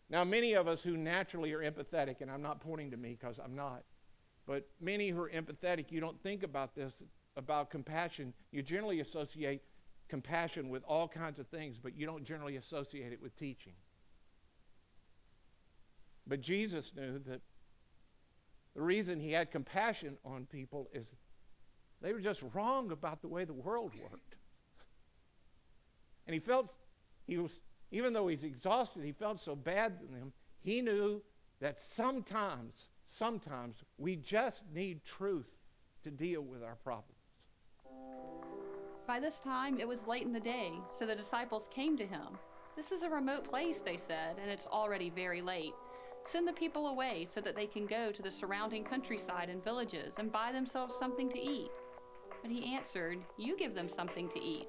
Now, 0.09 0.23
many 0.23 0.53
of 0.53 0.65
us 0.65 0.81
who 0.81 0.95
naturally 0.95 1.51
are 1.51 1.59
empathetic, 1.59 2.21
and 2.21 2.31
I'm 2.31 2.41
not 2.41 2.61
pointing 2.61 2.91
to 2.91 2.95
me 2.95 3.17
because 3.19 3.37
I'm 3.37 3.53
not, 3.53 3.83
But 4.45 4.65
many 4.79 5.09
who 5.09 5.21
are 5.21 5.29
empathetic, 5.29 5.91
you 5.91 5.99
don't 5.99 6.21
think 6.23 6.43
about 6.43 6.73
this, 6.73 6.93
about 7.35 7.69
compassion. 7.69 8.33
You 8.51 8.61
generally 8.61 9.01
associate 9.01 9.61
compassion 10.07 10.69
with 10.69 10.83
all 10.87 11.09
kinds 11.09 11.37
of 11.37 11.47
things, 11.47 11.77
but 11.81 11.97
you 11.97 12.05
don't 12.05 12.23
generally 12.23 12.55
associate 12.55 13.11
it 13.11 13.21
with 13.21 13.35
teaching. 13.37 13.73
But 16.27 16.39
Jesus 16.39 16.91
knew 16.95 17.19
that 17.27 17.41
the 18.73 18.81
reason 18.81 19.19
he 19.19 19.33
had 19.33 19.51
compassion 19.51 20.17
on 20.23 20.45
people 20.45 20.89
is 20.93 21.11
they 22.03 22.13
were 22.13 22.19
just 22.19 22.43
wrong 22.53 22.91
about 22.91 23.21
the 23.21 23.27
way 23.27 23.45
the 23.45 23.53
world 23.53 23.93
worked. 23.99 24.35
And 26.27 26.33
he 26.33 26.39
felt, 26.39 26.71
he 27.25 27.37
was, 27.37 27.61
even 27.91 28.13
though 28.13 28.27
he's 28.27 28.43
exhausted, 28.43 29.03
he 29.03 29.13
felt 29.13 29.39
so 29.39 29.55
bad 29.55 29.93
in 30.07 30.13
them, 30.13 30.33
he 30.59 30.81
knew 30.81 31.21
that 31.61 31.79
sometimes, 31.79 32.89
sometimes 33.07 33.77
we 33.97 34.17
just 34.17 34.63
need 34.73 35.03
truth 35.05 35.49
to 36.03 36.11
deal 36.11 36.41
with 36.41 36.61
our 36.61 36.75
problems. 36.75 37.09
By 39.07 39.19
this 39.19 39.39
time, 39.39 39.79
it 39.79 39.87
was 39.87 40.07
late 40.07 40.23
in 40.23 40.33
the 40.33 40.39
day, 40.39 40.71
so 40.91 41.05
the 41.05 41.15
disciples 41.15 41.69
came 41.73 41.97
to 41.97 42.05
him. 42.05 42.37
This 42.75 42.91
is 42.91 43.03
a 43.03 43.09
remote 43.09 43.45
place, 43.45 43.79
they 43.79 43.97
said, 43.97 44.37
and 44.41 44.49
it's 44.49 44.67
already 44.67 45.09
very 45.09 45.41
late. 45.41 45.73
Send 46.23 46.47
the 46.47 46.53
people 46.53 46.87
away 46.87 47.27
so 47.29 47.41
that 47.41 47.55
they 47.55 47.65
can 47.65 47.85
go 47.85 48.11
to 48.11 48.21
the 48.21 48.31
surrounding 48.31 48.83
countryside 48.83 49.49
and 49.49 49.63
villages 49.63 50.15
and 50.17 50.31
buy 50.31 50.51
themselves 50.51 50.95
something 50.95 51.29
to 51.29 51.39
eat. 51.39 51.69
But 52.43 52.51
he 52.51 52.75
answered, 52.75 53.19
You 53.37 53.57
give 53.57 53.73
them 53.73 53.89
something 53.89 54.29
to 54.29 54.39
eat. 54.39 54.67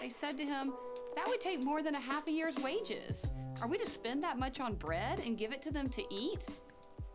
They 0.00 0.10
said 0.10 0.36
to 0.36 0.44
him, 0.44 0.74
That 1.16 1.26
would 1.26 1.40
take 1.40 1.60
more 1.60 1.82
than 1.82 1.96
a 1.96 2.00
half 2.00 2.28
a 2.28 2.30
year's 2.30 2.56
wages. 2.58 3.26
Are 3.60 3.66
we 3.68 3.78
to 3.78 3.86
spend 3.86 4.22
that 4.22 4.38
much 4.38 4.60
on 4.60 4.74
bread 4.74 5.18
and 5.18 5.36
give 5.36 5.52
it 5.52 5.62
to 5.62 5.72
them 5.72 5.88
to 5.88 6.02
eat? 6.14 6.46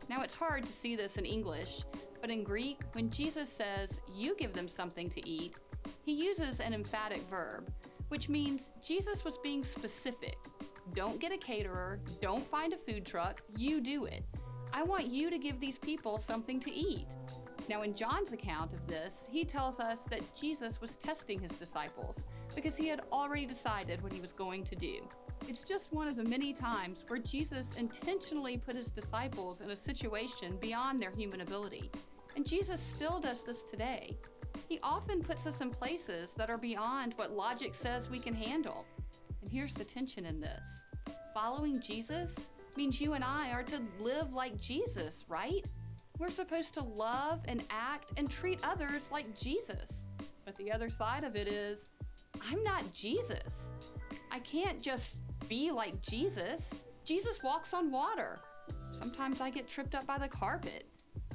Now 0.10 0.22
it's 0.22 0.36
hard 0.36 0.66
to 0.66 0.72
see 0.72 0.96
this 0.96 1.18
in 1.18 1.26
English, 1.26 1.84
but 2.20 2.30
in 2.30 2.44
Greek, 2.44 2.82
when 2.94 3.10
Jesus 3.10 3.50
says, 3.50 4.02
You 4.14 4.36
give 4.36 4.54
them 4.54 4.68
something 4.68 5.10
to 5.10 5.28
eat, 5.28 5.56
he 6.04 6.14
uses 6.14 6.60
an 6.60 6.74
emphatic 6.74 7.22
verb, 7.30 7.72
which 8.10 8.30
means 8.30 8.72
Jesus 8.84 9.24
was 9.24 9.38
being 9.38 9.64
specific. 9.64 10.38
Don't 10.94 11.20
get 11.20 11.32
a 11.32 11.38
caterer, 11.38 12.00
don't 12.22 12.46
find 12.48 12.74
a 12.74 12.78
food 12.78 13.06
truck, 13.06 13.42
you 13.58 13.82
do 13.82 14.06
it. 14.06 14.24
I 14.74 14.84
want 14.84 15.08
you 15.08 15.30
to 15.30 15.38
give 15.38 15.60
these 15.60 15.80
people 15.80 16.18
something 16.18 16.60
to 16.60 16.72
eat. 16.72 17.08
Now, 17.68 17.82
in 17.82 17.96
John's 17.96 18.32
account 18.32 18.74
of 18.74 18.86
this, 18.88 19.28
he 19.32 19.44
tells 19.44 19.80
us 19.80 20.04
that 20.04 20.22
Jesus 20.36 20.80
was 20.80 20.98
testing 20.98 21.40
his 21.40 21.54
disciples 21.54 22.24
because 22.56 22.78
he 22.78 22.88
had 22.88 23.02
already 23.12 23.46
decided 23.46 24.02
what 24.04 24.14
he 24.14 24.22
was 24.22 24.34
going 24.34 24.64
to 24.66 24.76
do. 24.76 25.08
It's 25.48 25.64
just 25.64 25.92
one 25.92 26.08
of 26.08 26.16
the 26.16 26.24
many 26.24 26.54
times 26.54 27.04
where 27.08 27.20
Jesus 27.20 27.74
intentionally 27.74 28.58
put 28.58 28.76
his 28.76 28.90
disciples 28.90 29.62
in 29.62 29.72
a 29.72 29.76
situation 29.76 30.58
beyond 30.62 31.02
their 31.02 31.12
human 31.12 31.42
ability. 31.42 31.90
And 32.36 32.46
Jesus 32.46 32.80
still 32.80 33.20
does 33.20 33.42
this 33.44 33.64
today. 33.64 34.18
He 34.70 34.80
often 34.84 35.22
puts 35.22 35.48
us 35.48 35.62
in 35.62 35.70
places 35.70 36.34
that 36.34 36.50
are 36.50 36.58
beyond 36.58 37.14
what 37.16 37.32
logic 37.32 37.74
says 37.74 38.10
we 38.10 38.20
can 38.20 38.34
handle. 38.34 38.86
And 39.42 39.52
here's 39.52 39.74
the 39.74 39.84
tension 39.84 40.26
in 40.26 40.40
this 40.40 40.84
following 41.34 41.82
Jesus 41.82 42.48
means 42.78 43.02
you 43.02 43.14
and 43.14 43.24
I 43.24 43.52
are 43.52 43.64
to 43.64 43.82
live 44.00 44.34
like 44.34 44.58
Jesus, 44.58 45.26
right? 45.28 45.70
We're 46.18 46.30
supposed 46.30 46.74
to 46.76 46.84
love 46.84 47.42
and 47.48 47.64
act 47.70 48.14
and 48.18 48.30
treat 48.30 48.60
others 48.64 49.10
like 49.12 49.36
Jesus. 49.36 50.06
But 50.46 50.56
the 50.58 50.72
other 50.72 50.90
side 50.90 51.24
of 51.24 51.36
it 51.36 51.48
is, 51.48 51.88
I'm 52.50 52.64
not 52.64 52.92
Jesus. 52.94 53.74
I 54.32 54.40
can't 54.40 54.82
just 54.82 55.18
be 55.50 55.72
like 55.72 56.02
Jesus. 56.02 56.70
Jesus 57.04 57.44
walks 57.44 57.74
on 57.74 57.92
water. 57.92 58.40
Sometimes 58.94 59.42
I 59.42 59.50
get 59.50 59.68
tripped 59.68 59.96
up 59.96 60.08
by 60.08 60.18
the 60.18 60.28
carpet. 60.28 60.86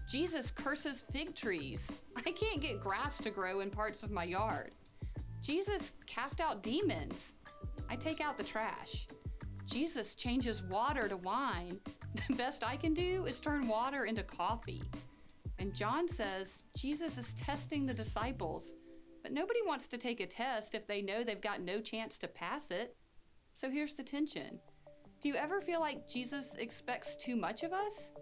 Jesus 0.09 0.51
curses 0.51 1.05
fig 1.13 1.35
trees. 1.35 1.91
I 2.17 2.31
can't 2.33 2.61
get 2.61 2.81
grass 2.81 3.19
to 3.19 3.31
grow 3.31 3.61
in 3.61 3.71
parts 3.71 4.03
of 4.03 4.11
my 4.11 4.25
yard. 4.25 4.73
Jesus 5.43 5.93
cast 6.07 6.41
out 6.41 6.63
demons. 6.63 7.35
I 7.89 7.97
take 7.97 8.21
out 8.21 8.37
the 8.37 8.45
trash. 8.45 9.07
Jesus 9.67 10.15
changes 10.15 10.63
water 10.63 11.09
to 11.09 11.17
wine. 11.19 11.79
The 12.15 12.35
best 12.35 12.65
I 12.65 12.77
can 12.77 12.95
do 12.95 13.27
is 13.27 13.41
turn 13.41 13.69
water 13.69 14.05
into 14.05 14.23
coffee. 14.23 14.83
And 15.59 15.75
John 15.75 16.09
says 16.09 16.63
Jesus 16.77 17.19
is 17.19 17.35
testing 17.35 17.87
the 17.87 17.95
disciples, 17.95 18.75
but 19.23 19.33
nobody 19.33 19.61
wants 19.67 19.89
to 19.89 19.99
take 19.99 20.21
a 20.21 20.27
test 20.27 20.75
if 20.75 20.87
they 20.87 21.03
know 21.03 21.23
they've 21.23 21.41
got 21.41 21.61
no 21.61 21.81
chance 21.81 22.19
to 22.19 22.29
pass 22.29 22.71
it. 22.71 22.97
So 23.55 23.71
here's 23.71 23.93
the 23.93 24.03
tension 24.03 24.59
Do 25.21 25.29
you 25.29 25.35
ever 25.35 25.61
feel 25.61 25.81
like 25.81 26.09
Jesus 26.09 26.57
expects 26.57 27.17
too 27.17 27.37
much 27.37 27.63
of 27.63 27.73
us? 27.73 28.15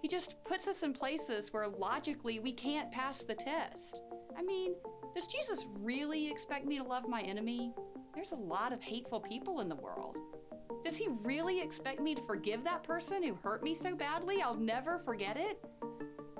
He 0.00 0.08
just 0.08 0.42
puts 0.44 0.66
us 0.66 0.82
in 0.82 0.94
places 0.94 1.52
where 1.52 1.68
logically 1.68 2.40
we 2.40 2.52
can't 2.52 2.90
pass 2.90 3.22
the 3.22 3.34
test. 3.34 4.00
I 4.36 4.42
mean, 4.42 4.74
does 5.14 5.26
Jesus 5.26 5.66
really 5.78 6.30
expect 6.30 6.64
me 6.64 6.78
to 6.78 6.84
love 6.84 7.06
my 7.08 7.20
enemy? 7.20 7.74
There's 8.14 8.32
a 8.32 8.36
lot 8.36 8.72
of 8.72 8.82
hateful 8.82 9.20
people 9.20 9.60
in 9.60 9.68
the 9.68 9.76
world. 9.76 10.16
Does 10.82 10.96
he 10.96 11.08
really 11.22 11.60
expect 11.60 12.00
me 12.00 12.14
to 12.14 12.22
forgive 12.22 12.64
that 12.64 12.82
person 12.82 13.22
who 13.22 13.34
hurt 13.34 13.62
me 13.62 13.74
so 13.74 13.94
badly 13.94 14.40
I'll 14.40 14.54
never 14.54 14.98
forget 14.98 15.36
it? 15.36 15.62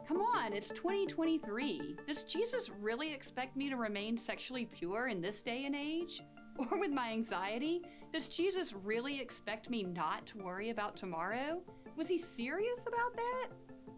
Come 0.08 0.22
on, 0.22 0.52
it's 0.52 0.70
2023. 0.70 1.96
Does 2.06 2.22
Jesus 2.24 2.70
really 2.70 3.12
expect 3.12 3.56
me 3.56 3.68
to 3.68 3.76
remain 3.76 4.16
sexually 4.16 4.64
pure 4.64 5.08
in 5.08 5.20
this 5.20 5.42
day 5.42 5.66
and 5.66 5.76
age? 5.76 6.22
Or 6.70 6.78
with 6.78 6.90
my 6.90 7.10
anxiety, 7.10 7.80
does 8.12 8.28
Jesus 8.28 8.74
really 8.74 9.18
expect 9.18 9.70
me 9.70 9.82
not 9.82 10.26
to 10.26 10.38
worry 10.38 10.68
about 10.68 10.94
tomorrow? 10.94 11.62
Was 11.96 12.08
he 12.08 12.18
serious 12.18 12.86
about 12.86 13.16
that? 13.16 13.48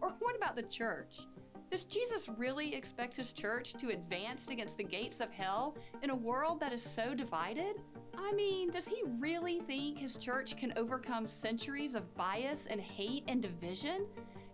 Or 0.01 0.13
what 0.19 0.37
about 0.37 0.55
the 0.55 0.63
church? 0.63 1.27
Does 1.69 1.83
Jesus 1.83 2.29
really 2.29 2.73
expect 2.73 3.17
his 3.17 3.33
church 3.33 3.73
to 3.73 3.89
advance 3.89 4.47
against 4.47 4.77
the 4.77 4.83
gates 4.83 5.19
of 5.19 5.31
hell 5.31 5.75
in 6.03 6.11
a 6.11 6.15
world 6.15 6.59
that 6.61 6.71
is 6.71 6.83
so 6.83 7.13
divided? 7.13 7.81
I 8.17 8.31
mean, 8.33 8.69
does 8.69 8.87
he 8.87 9.03
really 9.19 9.59
think 9.61 9.97
his 9.97 10.17
church 10.17 10.57
can 10.57 10.73
overcome 10.77 11.27
centuries 11.27 11.95
of 11.95 12.13
bias 12.15 12.67
and 12.67 12.79
hate 12.79 13.23
and 13.27 13.41
division? 13.41 14.05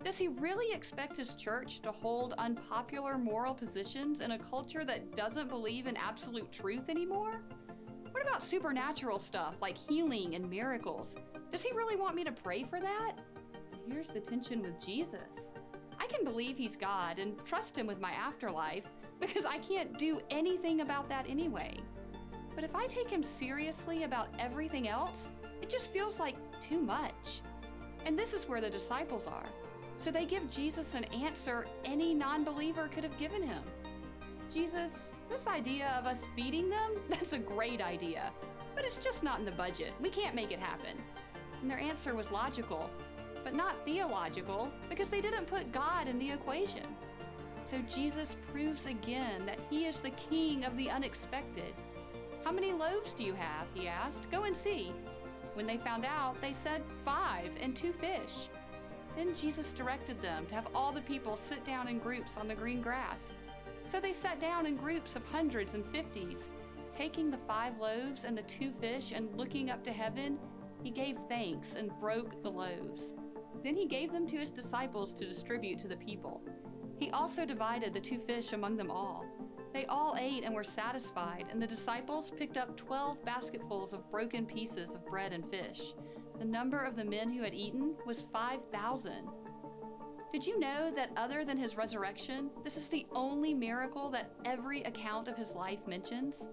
Does 0.02 0.16
he 0.16 0.28
really 0.28 0.72
expect 0.72 1.16
his 1.16 1.34
church 1.34 1.80
to 1.82 1.92
hold 1.92 2.32
unpopular 2.38 3.18
moral 3.18 3.54
positions 3.54 4.22
in 4.22 4.32
a 4.32 4.38
culture 4.38 4.84
that 4.84 5.14
doesn't 5.14 5.48
believe 5.48 5.86
in 5.86 5.96
absolute 5.96 6.50
truth 6.50 6.88
anymore? 6.88 7.42
What 8.10 8.22
about 8.22 8.42
supernatural 8.42 9.18
stuff 9.18 9.56
like 9.60 9.76
healing 9.76 10.34
and 10.34 10.48
miracles? 10.48 11.16
Does 11.50 11.62
he 11.62 11.72
really 11.72 11.96
want 11.96 12.16
me 12.16 12.24
to 12.24 12.32
pray 12.32 12.64
for 12.64 12.80
that? 12.80 13.16
Here's 13.90 14.08
the 14.08 14.20
tension 14.20 14.62
with 14.62 14.84
Jesus. 14.84 15.52
I 15.98 16.06
can 16.06 16.24
believe 16.24 16.56
he's 16.56 16.76
God 16.76 17.18
and 17.18 17.42
trust 17.44 17.76
him 17.76 17.86
with 17.86 18.00
my 18.00 18.12
afterlife 18.12 18.84
because 19.20 19.44
I 19.44 19.58
can't 19.58 19.98
do 19.98 20.20
anything 20.30 20.80
about 20.80 21.08
that 21.10 21.26
anyway. 21.28 21.78
But 22.54 22.64
if 22.64 22.74
I 22.74 22.86
take 22.86 23.10
him 23.10 23.22
seriously 23.22 24.04
about 24.04 24.28
everything 24.38 24.88
else, 24.88 25.30
it 25.62 25.68
just 25.68 25.92
feels 25.92 26.18
like 26.18 26.36
too 26.60 26.80
much. 26.80 27.42
And 28.06 28.18
this 28.18 28.32
is 28.32 28.48
where 28.48 28.60
the 28.60 28.70
disciples 28.70 29.26
are. 29.26 29.46
So 29.98 30.10
they 30.10 30.24
give 30.24 30.48
Jesus 30.48 30.94
an 30.94 31.04
answer 31.04 31.66
any 31.84 32.14
non 32.14 32.44
believer 32.44 32.88
could 32.88 33.04
have 33.04 33.18
given 33.18 33.42
him. 33.42 33.62
Jesus, 34.50 35.10
this 35.28 35.46
idea 35.46 35.94
of 35.98 36.06
us 36.06 36.26
feeding 36.34 36.70
them, 36.70 36.92
that's 37.08 37.34
a 37.34 37.38
great 37.38 37.80
idea. 37.80 38.30
But 38.74 38.84
it's 38.84 38.98
just 38.98 39.22
not 39.22 39.38
in 39.38 39.44
the 39.44 39.52
budget. 39.52 39.92
We 40.00 40.10
can't 40.10 40.34
make 40.34 40.52
it 40.52 40.58
happen. 40.58 40.96
And 41.60 41.70
their 41.70 41.78
answer 41.78 42.14
was 42.14 42.30
logical, 42.30 42.90
but 43.44 43.54
not 43.54 43.84
theological, 43.84 44.70
because 44.88 45.08
they 45.08 45.20
didn't 45.20 45.46
put 45.46 45.70
God 45.72 46.08
in 46.08 46.18
the 46.18 46.30
equation. 46.30 46.86
So 47.66 47.78
Jesus 47.88 48.36
proves 48.50 48.86
again 48.86 49.44
that 49.46 49.58
he 49.68 49.84
is 49.84 50.00
the 50.00 50.10
king 50.10 50.64
of 50.64 50.76
the 50.76 50.90
unexpected. 50.90 51.74
How 52.44 52.52
many 52.52 52.72
loaves 52.72 53.12
do 53.12 53.24
you 53.24 53.34
have? 53.34 53.66
He 53.74 53.86
asked. 53.86 54.30
Go 54.30 54.44
and 54.44 54.56
see. 54.56 54.92
When 55.54 55.66
they 55.66 55.76
found 55.76 56.04
out, 56.04 56.40
they 56.40 56.52
said, 56.52 56.82
Five 57.04 57.50
and 57.60 57.76
two 57.76 57.92
fish. 57.92 58.48
Then 59.16 59.34
Jesus 59.34 59.72
directed 59.72 60.22
them 60.22 60.46
to 60.46 60.54
have 60.54 60.68
all 60.74 60.92
the 60.92 61.02
people 61.02 61.36
sit 61.36 61.64
down 61.64 61.88
in 61.88 61.98
groups 61.98 62.36
on 62.36 62.48
the 62.48 62.54
green 62.54 62.80
grass. 62.80 63.34
So 63.86 64.00
they 64.00 64.12
sat 64.12 64.40
down 64.40 64.66
in 64.66 64.76
groups 64.76 65.16
of 65.16 65.26
hundreds 65.26 65.74
and 65.74 65.84
fifties. 65.86 66.50
Taking 66.92 67.30
the 67.30 67.38
five 67.48 67.78
loaves 67.78 68.24
and 68.24 68.36
the 68.36 68.42
two 68.42 68.72
fish 68.80 69.12
and 69.12 69.34
looking 69.36 69.70
up 69.70 69.84
to 69.84 69.92
heaven, 69.92 70.38
he 70.82 70.90
gave 70.90 71.18
thanks 71.28 71.74
and 71.74 71.90
broke 72.00 72.42
the 72.42 72.50
loaves. 72.50 73.12
Then 73.62 73.76
he 73.76 73.86
gave 73.86 74.12
them 74.12 74.26
to 74.28 74.36
his 74.36 74.50
disciples 74.50 75.12
to 75.14 75.26
distribute 75.26 75.78
to 75.80 75.88
the 75.88 75.96
people. 75.96 76.40
He 76.98 77.10
also 77.10 77.44
divided 77.44 77.92
the 77.92 78.00
two 78.00 78.18
fish 78.18 78.52
among 78.52 78.76
them 78.76 78.90
all. 78.90 79.24
They 79.72 79.86
all 79.86 80.16
ate 80.18 80.44
and 80.44 80.54
were 80.54 80.64
satisfied, 80.64 81.46
and 81.50 81.62
the 81.62 81.66
disciples 81.66 82.30
picked 82.30 82.56
up 82.56 82.76
twelve 82.76 83.24
basketfuls 83.24 83.92
of 83.92 84.10
broken 84.10 84.44
pieces 84.44 84.94
of 84.94 85.06
bread 85.06 85.32
and 85.32 85.48
fish. 85.48 85.94
The 86.38 86.44
number 86.44 86.80
of 86.80 86.96
the 86.96 87.04
men 87.04 87.30
who 87.30 87.42
had 87.42 87.54
eaten 87.54 87.94
was 88.06 88.24
5,000. 88.32 89.28
Did 90.32 90.46
you 90.46 90.58
know 90.58 90.90
that 90.92 91.10
other 91.16 91.44
than 91.44 91.58
his 91.58 91.76
resurrection, 91.76 92.50
this 92.64 92.76
is 92.76 92.88
the 92.88 93.06
only 93.12 93.52
miracle 93.52 94.10
that 94.10 94.32
every 94.44 94.82
account 94.84 95.28
of 95.28 95.36
his 95.36 95.52
life 95.52 95.86
mentions? 95.86 96.48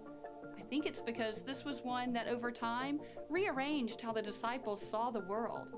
I 0.57 0.63
think 0.63 0.85
it's 0.85 0.99
because 0.99 1.41
this 1.41 1.63
was 1.63 1.83
one 1.83 2.11
that 2.13 2.27
over 2.27 2.51
time 2.51 2.99
rearranged 3.29 4.01
how 4.01 4.11
the 4.11 4.21
disciples 4.21 4.81
saw 4.81 5.09
the 5.09 5.21
world. 5.21 5.73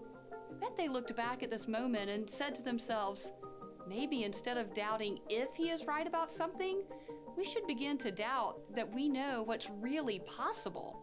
I 0.49 0.59
bet 0.59 0.77
they 0.77 0.87
looked 0.87 1.15
back 1.15 1.43
at 1.43 1.51
this 1.51 1.67
moment 1.67 2.09
and 2.09 2.29
said 2.29 2.55
to 2.55 2.63
themselves, 2.63 3.31
maybe 3.87 4.23
instead 4.23 4.57
of 4.57 4.73
doubting 4.73 5.19
if 5.29 5.53
he 5.53 5.69
is 5.69 5.85
right 5.85 6.07
about 6.07 6.31
something, 6.31 6.83
we 7.39 7.45
should 7.45 7.65
begin 7.65 7.97
to 7.97 8.11
doubt 8.11 8.57
that 8.75 8.93
we 8.93 9.07
know 9.07 9.43
what's 9.43 9.69
really 9.79 10.19
possible. 10.19 10.99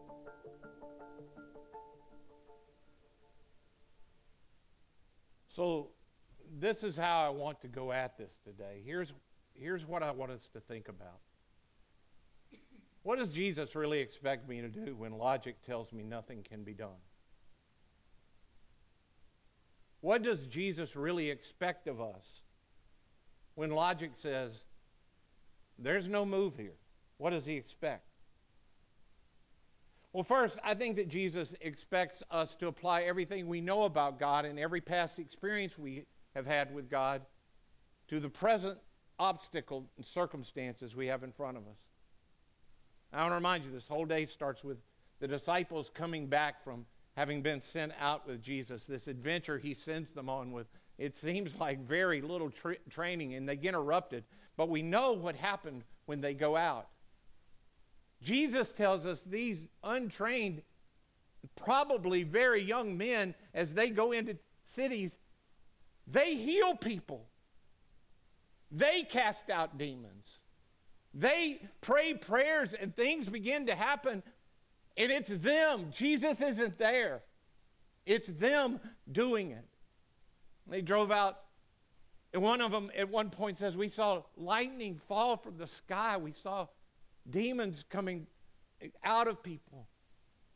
So, 5.49 5.89
this 6.59 6.85
is 6.85 6.95
how 6.95 7.25
I 7.25 7.31
want 7.31 7.63
to 7.63 7.69
go 7.69 7.91
at 7.91 8.19
this 8.19 8.33
today. 8.45 8.83
Here's, 8.85 9.15
here's 9.55 9.87
what 9.87 10.03
I 10.03 10.11
want 10.11 10.31
us 10.31 10.51
to 10.53 10.61
think 10.61 10.89
about. 10.89 11.21
What 13.03 13.19
does 13.19 13.31
Jesus 13.31 13.75
really 13.75 14.01
expect 14.01 14.47
me 14.47 14.61
to 14.61 14.69
do 14.69 14.95
when 14.95 15.13
logic 15.13 15.65
tells 15.65 15.91
me 15.91 16.03
nothing 16.03 16.43
can 16.47 16.65
be 16.65 16.75
done? 16.75 17.01
What 20.03 20.23
does 20.23 20.47
Jesus 20.47 20.97
really 20.97 21.31
expect 21.31 21.89
of 21.89 21.99
us 21.99 22.43
when 23.55 23.71
logic 23.71 24.11
says 24.17 24.65
there's 25.79 26.09
no 26.09 26.25
move 26.25 26.57
here? 26.57 26.77
What 27.19 27.31
does 27.31 27.47
he 27.47 27.55
expect? 27.55 28.05
Well, 30.13 30.25
first, 30.25 30.59
I 30.65 30.75
think 30.75 30.97
that 30.97 31.09
Jesus 31.09 31.55
expects 31.61 32.23
us 32.31 32.55
to 32.57 32.69
apply 32.69 33.03
everything 33.03 33.49
we 33.49 33.61
know 33.61 33.85
about 33.85 34.19
God 34.19 34.47
and 34.47 34.59
every 34.59 34.81
past 34.81 35.19
experience 35.19 35.79
we 35.79 36.05
have 36.35 36.47
had 36.47 36.75
with 36.75 36.89
God 36.89 37.23
to 38.09 38.21
the 38.21 38.31
present 38.31 38.79
obstacle 39.19 39.87
and 39.97 40.07
circumstances 40.07 40.97
we 40.97 41.07
have 41.09 41.23
in 41.23 41.33
front 41.33 41.57
of 41.57 41.65
us. 41.65 41.79
I 43.13 43.21
want 43.21 43.31
to 43.31 43.35
remind 43.37 43.65
you 43.65 43.71
this 43.71 43.89
whole 43.89 44.05
day 44.05 44.27
starts 44.27 44.65
with 44.65 44.79
the 45.21 45.29
disciples 45.29 45.91
coming 45.93 46.27
back 46.27 46.63
from 46.63 46.87
having 47.17 47.41
been 47.41 47.63
sent 47.63 47.93
out 47.99 48.27
with 48.27 48.43
Jesus, 48.43 48.85
this 48.85 49.09
adventure 49.09 49.59
he 49.59 49.73
sends 49.73 50.11
them 50.13 50.29
on 50.29 50.53
with. 50.53 50.67
It 50.99 51.17
seems 51.17 51.59
like 51.59 51.81
very 51.81 52.21
little 52.21 52.51
tra- 52.51 52.77
training 52.91 53.35
and 53.35 53.49
they 53.49 53.57
get 53.57 53.71
interrupted, 53.71 54.25
but 54.57 54.69
we 54.69 54.83
know 54.83 55.13
what 55.13 55.37
happened 55.37 55.85
when 56.07 56.21
they 56.21 56.35
go 56.35 56.57
out. 56.57 56.89
Jesus 58.23 58.71
tells 58.71 59.05
us 59.05 59.23
these 59.23 59.67
untrained, 59.85 60.63
probably 61.55 62.23
very 62.23 62.63
young 62.63 62.97
men, 62.97 63.35
as 63.55 63.75
they 63.75 63.91
go 63.91 64.13
into 64.13 64.37
cities, 64.65 65.17
they 66.07 66.35
heal 66.35 66.75
people. 66.75 67.27
They 68.71 69.03
cast 69.03 69.51
out 69.51 69.79
demons. 69.79 70.39
They 71.15 71.61
pray 71.81 72.15
prayers 72.15 72.75
and 72.75 72.95
things 72.95 73.29
begin 73.29 73.67
to 73.67 73.75
happen, 73.75 74.23
and 74.97 75.13
it's 75.13 75.29
them. 75.29 75.93
Jesus 75.95 76.41
isn't 76.43 76.79
there, 76.79 77.23
it's 78.05 78.29
them 78.29 78.81
doing 79.11 79.51
it. 79.51 79.65
They 80.69 80.83
drove 80.83 81.11
out, 81.11 81.39
and 82.37 82.45
one 82.45 82.61
of 82.61 82.71
them 82.71 82.91
at 82.95 83.09
one 83.09 83.31
point 83.31 83.57
says, 83.57 83.79
We 83.79 83.89
saw 83.89 84.21
lightning 84.37 85.01
fall 85.09 85.39
from 85.39 85.57
the 85.57 85.67
sky. 85.67 86.19
We 86.19 86.33
saw 86.33 86.67
demons 87.31 87.83
coming 87.89 88.27
out 89.03 89.27
of 89.27 89.43
people. 89.43 89.89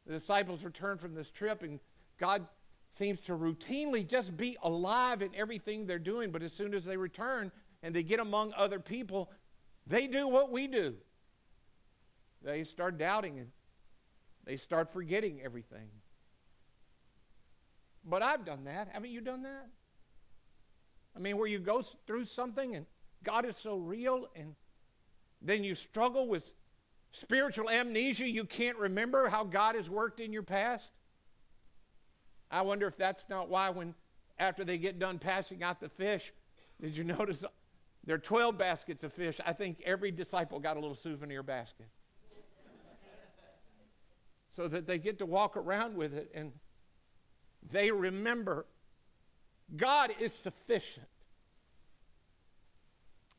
The 0.06 0.12
disciples 0.12 0.62
return 0.62 0.98
from 0.98 1.14
this 1.14 1.30
trip, 1.30 1.62
and 1.62 1.80
God 2.18 2.46
seems 2.90 3.18
to 3.20 3.32
routinely 3.32 4.06
just 4.06 4.36
be 4.36 4.58
alive 4.62 5.22
in 5.22 5.34
everything 5.34 5.86
they're 5.86 5.98
doing. 5.98 6.30
But 6.30 6.42
as 6.42 6.52
soon 6.52 6.74
as 6.74 6.84
they 6.84 6.98
return 6.98 7.50
and 7.82 7.94
they 7.94 8.02
get 8.02 8.20
among 8.20 8.52
other 8.58 8.78
people, 8.78 9.30
they 9.86 10.06
do 10.06 10.28
what 10.28 10.52
we 10.52 10.66
do. 10.66 10.96
They 12.42 12.64
start 12.64 12.98
doubting 12.98 13.46
they 14.44 14.58
start 14.58 14.92
forgetting 14.92 15.40
everything. 15.42 15.88
But 18.04 18.20
I've 18.20 18.44
done 18.44 18.64
that. 18.64 18.88
Haven't 18.92 19.12
you 19.12 19.22
done 19.22 19.44
that? 19.44 19.70
I 21.16 21.18
mean, 21.18 21.36
where 21.36 21.46
you 21.46 21.58
go 21.58 21.82
through 22.06 22.24
something 22.26 22.76
and 22.76 22.86
God 23.24 23.44
is 23.44 23.56
so 23.56 23.76
real, 23.76 24.28
and 24.34 24.54
then 25.42 25.62
you 25.64 25.74
struggle 25.74 26.28
with 26.28 26.54
Spiritual 27.12 27.68
amnesia, 27.68 28.28
you 28.28 28.44
can't 28.44 28.78
remember 28.78 29.28
how 29.28 29.42
God 29.42 29.74
has 29.74 29.90
worked 29.90 30.20
in 30.20 30.32
your 30.32 30.44
past. 30.44 30.92
I 32.50 32.62
wonder 32.62 32.86
if 32.86 32.96
that's 32.96 33.24
not 33.28 33.48
why, 33.48 33.70
when 33.70 33.94
after 34.38 34.64
they 34.64 34.78
get 34.78 34.98
done 34.98 35.18
passing 35.18 35.62
out 35.62 35.80
the 35.80 35.88
fish, 35.88 36.32
did 36.80 36.96
you 36.96 37.04
notice 37.18 37.44
there 38.04 38.14
are 38.14 38.18
12 38.18 38.56
baskets 38.56 39.02
of 39.02 39.12
fish? 39.12 39.38
I 39.44 39.52
think 39.52 39.82
every 39.84 40.12
disciple 40.12 40.60
got 40.60 40.76
a 40.76 40.80
little 40.80 40.94
souvenir 40.94 41.42
basket. 41.42 41.88
so 44.54 44.68
that 44.68 44.86
they 44.86 44.98
get 44.98 45.18
to 45.18 45.26
walk 45.26 45.56
around 45.56 45.96
with 45.96 46.14
it 46.14 46.30
and 46.32 46.52
they 47.72 47.90
remember 47.90 48.66
God 49.76 50.12
is 50.20 50.32
sufficient. 50.32 51.06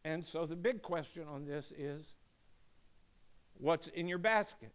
And 0.03 0.25
so 0.25 0.45
the 0.45 0.55
big 0.55 0.81
question 0.81 1.25
on 1.27 1.45
this 1.45 1.71
is 1.77 2.05
what's 3.57 3.87
in 3.87 4.07
your 4.07 4.17
basket. 4.17 4.71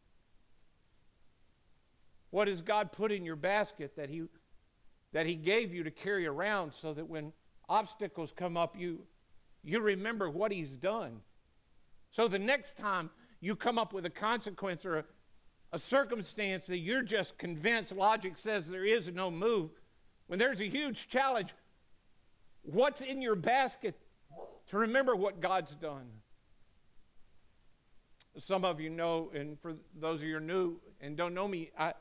What 2.31 2.49
has 2.49 2.61
God 2.61 2.93
put 2.93 3.11
in 3.11 3.25
your 3.25 3.37
basket 3.37 3.97
that 3.97 4.09
he, 4.09 4.25
that 5.13 5.27
he 5.27 5.35
gave 5.35 5.73
you 5.75 5.85
to 5.85 5.91
carry 5.91 6.27
around 6.27 6.73
so 6.73 6.93
that 6.93 7.09
when 7.09 7.33
obstacles 7.69 8.33
come 8.37 8.57
up, 8.57 8.75
you, 8.79 9.01
you 9.65 9.81
remember 9.81 10.31
what 10.31 10.53
He's 10.53 10.77
done? 10.77 11.21
So 12.11 12.29
the 12.29 12.39
next 12.39 12.77
time 12.77 13.11
you 13.41 13.57
come 13.57 13.79
up 13.79 13.93
with 13.93 14.07
a 14.07 14.11
consequence 14.11 14.85
or 14.85 14.99
a, 14.99 15.05
a 15.73 15.79
circumstance 15.79 16.65
that 16.67 16.79
you're 16.79 17.03
just 17.03 17.37
convinced 17.39 17.93
logic 17.93 18.35
says 18.37 18.69
there 18.69 18.85
is 18.85 19.09
no 19.09 19.31
move, 19.31 19.71
when 20.27 20.39
there's 20.39 20.61
a 20.61 20.69
huge 20.69 21.09
challenge, 21.09 21.55
what's 22.63 23.01
in 23.01 23.23
your 23.23 23.37
basket 23.37 23.95
to 24.69 24.79
remember 24.79 25.15
what 25.15 25.41
God's 25.41 25.75
done? 25.75 26.07
some 28.39 28.65
of 28.65 28.81
you 28.81 28.91
know, 28.91 29.31
and 29.35 29.59
for 29.61 29.75
those 29.99 30.21
of 30.21 30.27
you 30.27 30.41
new 30.41 30.77
and 31.01 31.17
don't 31.17 31.35
know 31.35 31.49
me, 31.49 31.71
I, 31.79 31.95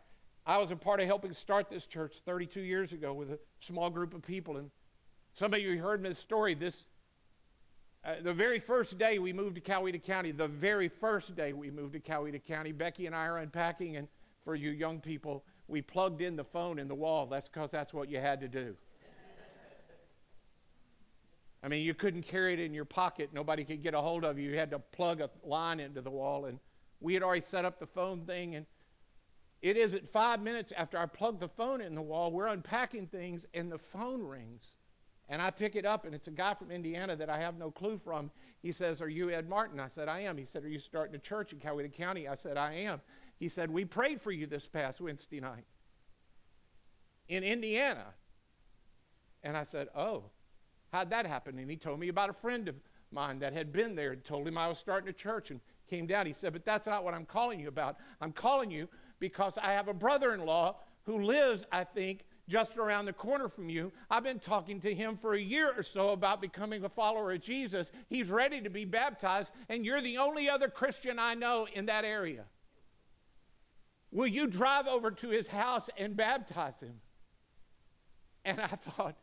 I 0.45 0.57
was 0.57 0.71
a 0.71 0.75
part 0.75 0.99
of 0.99 1.07
helping 1.07 1.33
start 1.33 1.69
this 1.69 1.85
church 1.85 2.21
32 2.25 2.61
years 2.61 2.93
ago 2.93 3.13
with 3.13 3.31
a 3.31 3.39
small 3.59 3.89
group 3.89 4.13
of 4.13 4.21
people. 4.21 4.57
And 4.57 4.69
some 5.33 5.53
of 5.53 5.59
you 5.59 5.79
heard 5.79 6.03
this 6.03 6.19
story. 6.19 6.53
This, 6.53 6.85
uh, 8.03 8.15
the 8.21 8.33
very 8.33 8.59
first 8.59 8.97
day 8.97 9.17
we 9.17 9.33
moved 9.33 9.55
to 9.55 9.61
Coweta 9.61 10.01
County, 10.01 10.31
the 10.31 10.47
very 10.47 10.87
first 10.87 11.35
day 11.35 11.53
we 11.53 11.71
moved 11.71 11.93
to 11.93 11.99
Coweta 11.99 12.43
County, 12.43 12.71
Becky 12.71 13.05
and 13.05 13.15
I 13.15 13.25
are 13.25 13.37
unpacking, 13.37 13.97
and 13.97 14.07
for 14.43 14.55
you 14.55 14.71
young 14.71 14.99
people, 14.99 15.43
we 15.67 15.81
plugged 15.81 16.21
in 16.21 16.35
the 16.35 16.43
phone 16.43 16.79
in 16.79 16.87
the 16.87 16.95
wall. 16.95 17.25
That's 17.25 17.49
because 17.49 17.71
that's 17.71 17.93
what 17.93 18.09
you 18.09 18.19
had 18.19 18.39
to 18.41 18.47
do. 18.47 18.75
I 21.63 21.67
mean, 21.67 21.83
you 21.83 21.95
couldn't 21.95 22.21
carry 22.21 22.53
it 22.53 22.59
in 22.59 22.75
your 22.75 22.85
pocket. 22.85 23.31
Nobody 23.33 23.63
could 23.63 23.81
get 23.81 23.95
a 23.95 24.01
hold 24.01 24.23
of 24.23 24.37
you. 24.37 24.51
You 24.51 24.57
had 24.57 24.69
to 24.69 24.77
plug 24.77 25.19
a 25.19 25.31
line 25.43 25.79
into 25.79 25.99
the 25.99 26.11
wall. 26.11 26.45
And 26.45 26.59
we 26.99 27.15
had 27.15 27.23
already 27.23 27.41
set 27.41 27.65
up 27.65 27.79
the 27.79 27.87
phone 27.87 28.21
thing. 28.21 28.53
And 28.53 28.67
it 29.63 29.75
is 29.75 29.95
at 29.95 30.07
five 30.07 30.41
minutes 30.41 30.71
after 30.77 30.99
I 30.99 31.07
plug 31.07 31.39
the 31.39 31.47
phone 31.47 31.81
in 31.81 31.95
the 31.95 32.01
wall, 32.03 32.31
we're 32.31 32.45
unpacking 32.45 33.07
things, 33.07 33.47
and 33.55 33.71
the 33.71 33.79
phone 33.79 34.21
rings. 34.21 34.63
And 35.27 35.41
I 35.41 35.49
pick 35.49 35.75
it 35.75 35.87
up, 35.87 36.05
and 36.05 36.13
it's 36.13 36.27
a 36.27 36.31
guy 36.31 36.53
from 36.53 36.69
Indiana 36.69 37.15
that 37.15 37.31
I 37.31 37.39
have 37.39 37.57
no 37.57 37.71
clue 37.71 37.99
from. 38.03 38.29
He 38.61 38.71
says, 38.71 39.01
Are 39.01 39.09
you 39.09 39.31
Ed 39.31 39.49
Martin? 39.49 39.79
I 39.79 39.87
said, 39.87 40.07
I 40.07 40.19
am. 40.19 40.37
He 40.37 40.45
said, 40.45 40.63
Are 40.63 40.69
you 40.69 40.77
starting 40.77 41.15
a 41.15 41.19
church 41.19 41.51
in 41.51 41.57
Coweta 41.57 41.91
County? 41.91 42.27
I 42.27 42.35
said, 42.35 42.57
I 42.57 42.73
am. 42.73 43.01
He 43.37 43.49
said, 43.49 43.69
We 43.69 43.85
prayed 43.85 44.21
for 44.21 44.31
you 44.31 44.47
this 44.47 44.67
past 44.67 45.01
Wednesday 45.01 45.39
night 45.39 45.65
in 47.27 47.43
Indiana. 47.43 48.05
And 49.43 49.55
I 49.55 49.63
said, 49.63 49.87
Oh. 49.95 50.25
How'd 50.91 51.09
that 51.09 51.25
happen? 51.25 51.59
And 51.59 51.69
he 51.69 51.75
told 51.75 51.99
me 51.99 52.07
about 52.07 52.29
a 52.29 52.33
friend 52.33 52.69
of 52.69 52.75
mine 53.11 53.39
that 53.39 53.51
had 53.51 53.73
been 53.73 53.95
there 53.95 54.13
and 54.13 54.23
told 54.23 54.47
him 54.47 54.57
I 54.57 54.69
was 54.69 54.77
starting 54.77 55.09
a 55.09 55.13
church 55.13 55.51
and 55.51 55.59
came 55.89 56.07
down. 56.07 56.25
He 56.25 56.33
said, 56.33 56.53
But 56.53 56.63
that's 56.63 56.87
not 56.87 57.03
what 57.03 57.13
I'm 57.13 57.25
calling 57.25 57.59
you 57.59 57.67
about. 57.67 57.97
I'm 58.21 58.31
calling 58.31 58.71
you 58.71 58.87
because 59.19 59.57
I 59.57 59.73
have 59.73 59.87
a 59.87 59.93
brother 59.93 60.33
in 60.33 60.45
law 60.45 60.77
who 61.03 61.23
lives, 61.23 61.65
I 61.71 61.83
think, 61.83 62.25
just 62.47 62.77
around 62.77 63.05
the 63.05 63.13
corner 63.13 63.49
from 63.49 63.69
you. 63.69 63.91
I've 64.09 64.23
been 64.23 64.39
talking 64.39 64.79
to 64.81 64.93
him 64.93 65.17
for 65.17 65.33
a 65.33 65.41
year 65.41 65.73
or 65.75 65.83
so 65.83 66.09
about 66.09 66.41
becoming 66.41 66.83
a 66.83 66.89
follower 66.89 67.31
of 67.31 67.41
Jesus. 67.41 67.91
He's 68.07 68.29
ready 68.29 68.61
to 68.61 68.69
be 68.69 68.85
baptized, 68.85 69.51
and 69.69 69.85
you're 69.85 70.01
the 70.01 70.17
only 70.17 70.49
other 70.49 70.67
Christian 70.67 71.19
I 71.19 71.33
know 71.33 71.67
in 71.73 71.87
that 71.87 72.05
area. 72.05 72.45
Will 74.15 74.27
you 74.27 74.47
drive 74.47 74.87
over 74.87 75.11
to 75.11 75.27
his 75.27 75.45
house 75.45 75.89
and 75.97 76.15
baptize 76.15 76.79
him? 76.79 77.01
And 78.45 78.61
I 78.61 78.67
thought, 78.95 79.17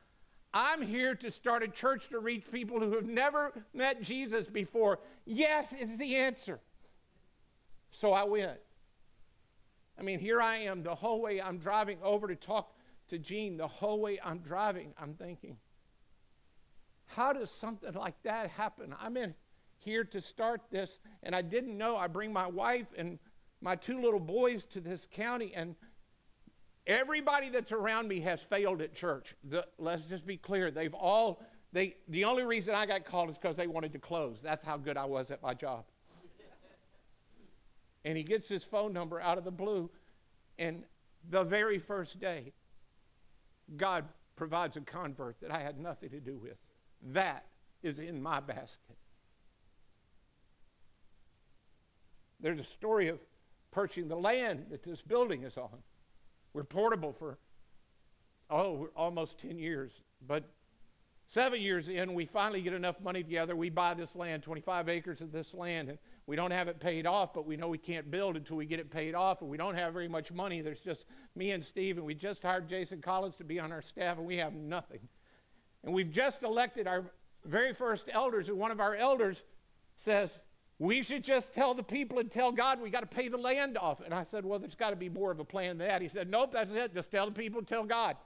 I'm 0.52 0.82
here 0.82 1.14
to 1.14 1.30
start 1.30 1.62
a 1.62 1.68
church 1.68 2.10
to 2.10 2.18
reach 2.18 2.44
people 2.52 2.78
who 2.78 2.94
have 2.96 3.06
never 3.06 3.54
met 3.72 4.02
Jesus 4.02 4.48
before. 4.48 4.98
Yes 5.24 5.72
is 5.80 5.96
the 5.96 6.16
answer. 6.16 6.60
So 7.90 8.12
I 8.12 8.24
went. 8.24 8.58
I 9.98 10.02
mean, 10.02 10.18
here 10.18 10.42
I 10.42 10.58
am 10.58 10.82
the 10.82 10.94
whole 10.94 11.22
way 11.22 11.40
I'm 11.40 11.56
driving 11.56 11.96
over 12.02 12.28
to 12.28 12.36
talk 12.36 12.76
to 13.08 13.18
Gene. 13.18 13.56
The 13.56 13.68
whole 13.68 13.98
way 13.98 14.20
I'm 14.22 14.40
driving, 14.40 14.92
I'm 15.00 15.14
thinking, 15.14 15.56
how 17.06 17.32
does 17.32 17.50
something 17.50 17.94
like 17.94 18.22
that 18.24 18.50
happen? 18.50 18.94
I'm 19.00 19.16
in 19.16 19.34
here 19.78 20.04
to 20.04 20.20
start 20.20 20.60
this, 20.70 20.98
and 21.22 21.34
I 21.34 21.40
didn't 21.40 21.78
know. 21.78 21.96
I 21.96 22.08
bring 22.08 22.30
my 22.30 22.46
wife 22.46 22.88
and 22.94 23.18
my 23.62 23.76
two 23.76 24.02
little 24.02 24.20
boys 24.20 24.64
to 24.66 24.80
this 24.80 25.06
county, 25.10 25.52
and 25.54 25.74
Everybody 26.86 27.48
that's 27.48 27.70
around 27.70 28.08
me 28.08 28.20
has 28.20 28.42
failed 28.42 28.82
at 28.82 28.92
church. 28.92 29.36
The, 29.44 29.64
let's 29.78 30.04
just 30.04 30.26
be 30.26 30.36
clear. 30.36 30.70
They've 30.70 30.94
all 30.94 31.40
They, 31.72 31.94
the 32.08 32.24
only 32.24 32.42
reason 32.42 32.74
I 32.74 32.86
got 32.86 33.04
called 33.04 33.30
is 33.30 33.38
because 33.38 33.56
they 33.56 33.68
wanted 33.68 33.92
to 33.92 34.00
close. 34.00 34.38
That's 34.42 34.64
how 34.64 34.76
good 34.76 34.96
I 34.96 35.04
was 35.04 35.30
at 35.30 35.40
my 35.42 35.54
job. 35.54 35.84
and 38.04 38.16
he 38.16 38.24
gets 38.24 38.48
his 38.48 38.64
phone 38.64 38.92
number 38.92 39.20
out 39.20 39.38
of 39.38 39.44
the 39.44 39.52
blue, 39.52 39.90
and 40.58 40.82
the 41.30 41.44
very 41.44 41.78
first 41.78 42.18
day, 42.18 42.52
God 43.76 44.04
provides 44.34 44.76
a 44.76 44.80
convert 44.80 45.40
that 45.40 45.52
I 45.52 45.60
had 45.60 45.78
nothing 45.78 46.10
to 46.10 46.20
do 46.20 46.36
with. 46.36 46.56
That 47.12 47.46
is 47.84 48.00
in 48.00 48.20
my 48.20 48.40
basket. 48.40 48.96
There's 52.40 52.58
a 52.58 52.64
story 52.64 53.06
of 53.06 53.20
purchasing 53.72 54.06
the 54.06 54.16
land 54.16 54.66
that 54.70 54.84
this 54.84 55.02
building 55.02 55.42
is 55.42 55.56
on. 55.56 55.82
We're 56.52 56.62
portable 56.62 57.12
for, 57.12 57.38
oh, 58.48 58.88
almost 58.94 59.38
10 59.38 59.58
years. 59.58 59.92
But 60.24 60.44
seven 61.26 61.60
years 61.60 61.88
in, 61.88 62.14
we 62.14 62.26
finally 62.26 62.60
get 62.60 62.74
enough 62.74 63.00
money 63.00 63.22
together. 63.22 63.56
We 63.56 63.70
buy 63.70 63.94
this 63.94 64.14
land, 64.14 64.42
25 64.42 64.88
acres 64.88 65.20
of 65.22 65.32
this 65.32 65.54
land, 65.54 65.88
and 65.88 65.98
we 66.26 66.36
don't 66.36 66.50
have 66.50 66.68
it 66.68 66.78
paid 66.78 67.06
off, 67.06 67.32
but 67.32 67.46
we 67.46 67.56
know 67.56 67.68
we 67.68 67.78
can't 67.78 68.10
build 68.10 68.36
until 68.36 68.56
we 68.56 68.66
get 68.66 68.78
it 68.78 68.90
paid 68.90 69.14
off, 69.14 69.40
and 69.40 69.50
we 69.50 69.56
don't 69.56 69.74
have 69.74 69.94
very 69.94 70.08
much 70.08 70.30
money. 70.30 70.60
There's 70.60 70.80
just 70.80 71.06
me 71.34 71.50
and 71.50 71.64
Steve, 71.64 71.96
and 71.96 72.06
we 72.06 72.14
just 72.14 72.42
hired 72.42 72.68
Jason 72.68 73.00
Collins 73.00 73.36
to 73.36 73.44
be 73.44 73.58
on 73.58 73.72
our 73.72 73.82
staff, 73.82 74.18
and 74.18 74.26
we 74.26 74.36
have 74.36 74.52
nothing. 74.52 75.00
And 75.82 75.94
we've 75.94 76.12
just 76.12 76.42
elected 76.42 76.86
our 76.86 77.04
very 77.44 77.72
first 77.72 78.08
elders, 78.12 78.48
and 78.48 78.58
one 78.58 78.70
of 78.70 78.80
our 78.80 78.94
elders 78.94 79.42
says, 79.96 80.38
we 80.82 81.00
should 81.00 81.22
just 81.22 81.52
tell 81.52 81.74
the 81.74 81.82
people 81.82 82.18
and 82.18 82.28
tell 82.28 82.50
God 82.50 82.82
we 82.82 82.90
got 82.90 83.00
to 83.00 83.06
pay 83.06 83.28
the 83.28 83.36
land 83.36 83.78
off. 83.78 84.00
And 84.04 84.12
I 84.12 84.24
said, 84.24 84.44
Well, 84.44 84.58
there's 84.58 84.74
got 84.74 84.90
to 84.90 84.96
be 84.96 85.08
more 85.08 85.30
of 85.30 85.38
a 85.38 85.44
plan 85.44 85.78
than 85.78 85.86
that. 85.86 86.02
He 86.02 86.08
said, 86.08 86.28
Nope, 86.28 86.50
that's 86.52 86.72
it. 86.72 86.92
Just 86.92 87.08
tell 87.12 87.24
the 87.24 87.30
people 87.30 87.60
and 87.60 87.68
tell 87.68 87.84
God. 87.84 88.16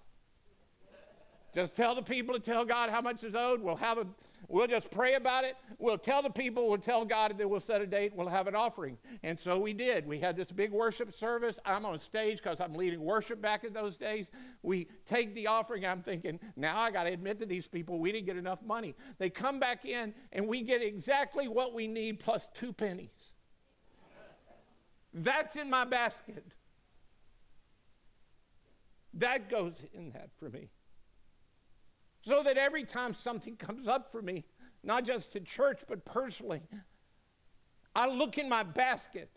just 1.55 1.77
tell 1.77 1.95
the 1.95 2.01
people 2.01 2.35
and 2.35 2.43
tell 2.43 2.65
God 2.65 2.89
how 2.89 3.03
much 3.03 3.25
is 3.25 3.35
owed. 3.35 3.61
We'll 3.61 3.77
have 3.77 3.99
a 3.99 4.07
We'll 4.49 4.67
just 4.67 4.91
pray 4.91 5.15
about 5.15 5.45
it. 5.45 5.57
We'll 5.79 5.99
tell 5.99 6.23
the 6.23 6.31
people, 6.31 6.69
we'll 6.69 6.79
tell 6.79 7.05
God, 7.05 7.33
and 7.33 7.41
then 7.41 7.49
we'll 7.49 7.61
set 7.61 7.81
a 7.81 7.87
date, 7.87 8.15
we'll 8.15 8.29
have 8.29 8.47
an 8.47 8.55
offering. 8.55 8.97
And 9.23 9.39
so 9.39 9.59
we 9.59 9.73
did. 9.73 10.07
We 10.07 10.21
had 10.21 10.37
this 10.37 10.53
big 10.53 10.71
worship 10.71 11.13
service. 11.13 11.59
I'm 11.65 11.85
on 11.85 12.01
stage 12.01 12.39
because 12.39 12.61
I'm 12.61 12.75
leading 12.75 13.01
worship 13.01 13.41
back 13.41 13.65
in 13.65 13.73
those 13.73 13.97
days. 13.97 14.31
We 14.63 14.89
take 15.05 15.35
the 15.35 15.47
offering, 15.49 15.85
I'm 15.85 16.03
thinking, 16.03 16.39
now 16.57 16.79
I 16.79 16.91
got 16.91 17.05
to 17.05 17.13
admit 17.13 17.39
to 17.41 17.47
these 17.47 17.67
people, 17.67 17.99
we 17.99 18.13
didn't 18.13 18.27
get 18.27 18.37
enough 18.37 18.63
money. 18.65 18.95
They 19.19 19.31
come 19.31 19.59
back 19.59 19.85
in, 19.85 20.15
and 20.33 20.47
we 20.47 20.63
get 20.63 20.83
exactly 20.83 21.49
what 21.49 21.75
we 21.75 21.87
need 21.87 22.21
plus 22.21 22.47
two 22.55 22.73
pennies. 22.73 23.33
That's 25.13 25.57
in 25.57 25.71
my 25.71 25.85
basket. 25.85 26.45
That 29.15 29.49
goes 29.49 29.81
in 29.95 30.11
that 30.11 30.29
for 30.39 30.51
me. 30.51 30.69
So 32.27 32.43
that 32.43 32.59
every 32.59 32.85
time 32.85 33.15
something 33.15 33.57
comes 33.57 33.87
up 33.87 34.11
for 34.11 34.21
me, 34.21 34.45
not 34.83 35.05
just 35.05 35.37
in 35.37 35.45
church, 35.45 35.83
but 35.89 36.05
personally, 36.05 36.63
I 37.95 38.09
look 38.09 38.39
in 38.39 38.49
my 38.49 38.63
basket 38.63 39.31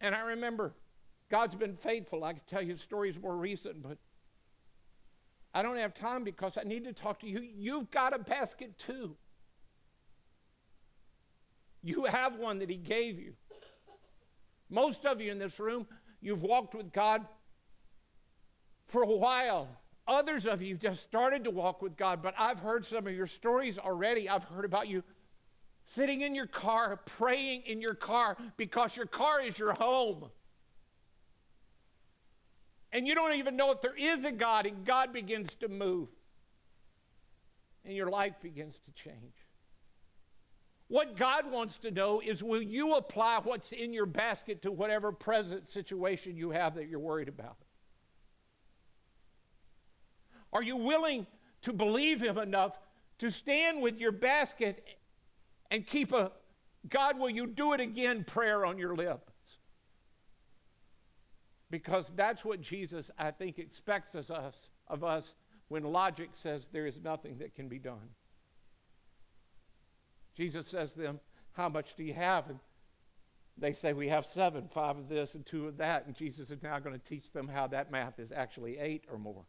and 0.00 0.14
I 0.14 0.20
remember 0.20 0.74
God's 1.30 1.54
been 1.54 1.76
faithful. 1.76 2.24
I 2.24 2.34
could 2.34 2.46
tell 2.46 2.62
you 2.62 2.76
stories 2.76 3.20
more 3.20 3.36
recent, 3.36 3.82
but 3.82 3.98
I 5.54 5.62
don't 5.62 5.76
have 5.76 5.94
time 5.94 6.24
because 6.24 6.56
I 6.56 6.62
need 6.62 6.84
to 6.84 6.92
talk 6.92 7.20
to 7.20 7.26
you. 7.26 7.40
You've 7.40 7.90
got 7.90 8.14
a 8.14 8.18
basket 8.18 8.78
too. 8.78 9.16
You 11.82 12.04
have 12.04 12.36
one 12.36 12.58
that 12.58 12.70
He 12.70 12.76
gave 12.76 13.18
you. 13.18 13.32
Most 14.70 15.06
of 15.06 15.20
you 15.20 15.32
in 15.32 15.38
this 15.38 15.58
room, 15.58 15.86
you've 16.20 16.42
walked 16.42 16.74
with 16.74 16.92
God 16.92 17.26
for 18.86 19.02
a 19.02 19.06
while. 19.06 19.68
Others 20.08 20.46
of 20.46 20.62
you 20.62 20.74
just 20.74 21.02
started 21.02 21.44
to 21.44 21.50
walk 21.50 21.82
with 21.82 21.96
God, 21.96 22.22
but 22.22 22.34
I've 22.38 22.58
heard 22.58 22.86
some 22.86 23.06
of 23.06 23.12
your 23.12 23.26
stories 23.26 23.78
already. 23.78 24.26
I've 24.26 24.44
heard 24.44 24.64
about 24.64 24.88
you 24.88 25.04
sitting 25.84 26.22
in 26.22 26.34
your 26.34 26.46
car, 26.46 26.96
praying 27.04 27.64
in 27.66 27.82
your 27.82 27.94
car 27.94 28.38
because 28.56 28.96
your 28.96 29.06
car 29.06 29.42
is 29.42 29.58
your 29.58 29.74
home. 29.74 30.30
And 32.90 33.06
you 33.06 33.14
don't 33.14 33.34
even 33.34 33.54
know 33.54 33.70
if 33.70 33.82
there 33.82 33.96
is 33.96 34.24
a 34.24 34.32
God, 34.32 34.64
and 34.64 34.86
God 34.86 35.12
begins 35.12 35.50
to 35.60 35.68
move. 35.68 36.08
And 37.84 37.94
your 37.94 38.08
life 38.08 38.34
begins 38.42 38.76
to 38.86 39.02
change. 39.02 39.34
What 40.88 41.16
God 41.16 41.50
wants 41.50 41.76
to 41.78 41.90
know 41.90 42.20
is 42.20 42.42
will 42.42 42.62
you 42.62 42.94
apply 42.94 43.40
what's 43.44 43.72
in 43.72 43.92
your 43.92 44.06
basket 44.06 44.62
to 44.62 44.72
whatever 44.72 45.12
present 45.12 45.68
situation 45.68 46.34
you 46.34 46.50
have 46.50 46.76
that 46.76 46.88
you're 46.88 46.98
worried 46.98 47.28
about? 47.28 47.58
Are 50.52 50.62
you 50.62 50.76
willing 50.76 51.26
to 51.62 51.72
believe 51.72 52.20
Him 52.20 52.38
enough 52.38 52.78
to 53.18 53.30
stand 53.30 53.82
with 53.82 53.98
your 53.98 54.12
basket 54.12 54.84
and 55.70 55.86
keep 55.86 56.12
a 56.12 56.32
God, 56.88 57.18
will 57.18 57.30
you 57.30 57.46
do 57.46 57.72
it 57.72 57.80
again 57.80 58.24
prayer 58.24 58.64
on 58.64 58.78
your 58.78 58.94
lips? 58.94 59.32
Because 61.70 62.10
that's 62.14 62.44
what 62.44 62.60
Jesus, 62.60 63.10
I 63.18 63.30
think, 63.30 63.58
expects 63.58 64.14
of 64.14 64.30
us, 64.30 64.54
of 64.86 65.04
us 65.04 65.34
when 65.68 65.82
logic 65.82 66.30
says 66.32 66.68
there 66.72 66.86
is 66.86 67.02
nothing 67.02 67.38
that 67.38 67.54
can 67.54 67.68
be 67.68 67.78
done. 67.78 68.08
Jesus 70.34 70.66
says 70.66 70.92
to 70.92 71.00
them, 71.00 71.20
How 71.52 71.68
much 71.68 71.94
do 71.94 72.04
you 72.04 72.14
have? 72.14 72.48
And 72.48 72.58
they 73.58 73.72
say, 73.72 73.92
We 73.92 74.08
have 74.08 74.24
seven, 74.24 74.68
five 74.72 74.96
of 74.96 75.08
this 75.08 75.34
and 75.34 75.44
two 75.44 75.66
of 75.66 75.76
that. 75.78 76.06
And 76.06 76.14
Jesus 76.14 76.50
is 76.50 76.62
now 76.62 76.78
going 76.78 76.98
to 76.98 77.06
teach 77.06 77.32
them 77.32 77.48
how 77.48 77.66
that 77.66 77.90
math 77.90 78.18
is 78.18 78.32
actually 78.32 78.78
eight 78.78 79.04
or 79.10 79.18
more. 79.18 79.44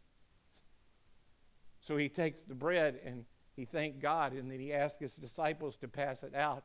So 1.81 1.97
he 1.97 2.09
takes 2.09 2.41
the 2.41 2.55
bread 2.55 2.99
and 3.05 3.25
he 3.55 3.65
thanked 3.65 3.99
God, 3.99 4.33
and 4.33 4.49
then 4.49 4.59
he 4.59 4.73
asked 4.73 4.99
his 4.99 5.15
disciples 5.15 5.75
to 5.81 5.87
pass 5.87 6.23
it 6.23 6.33
out. 6.33 6.63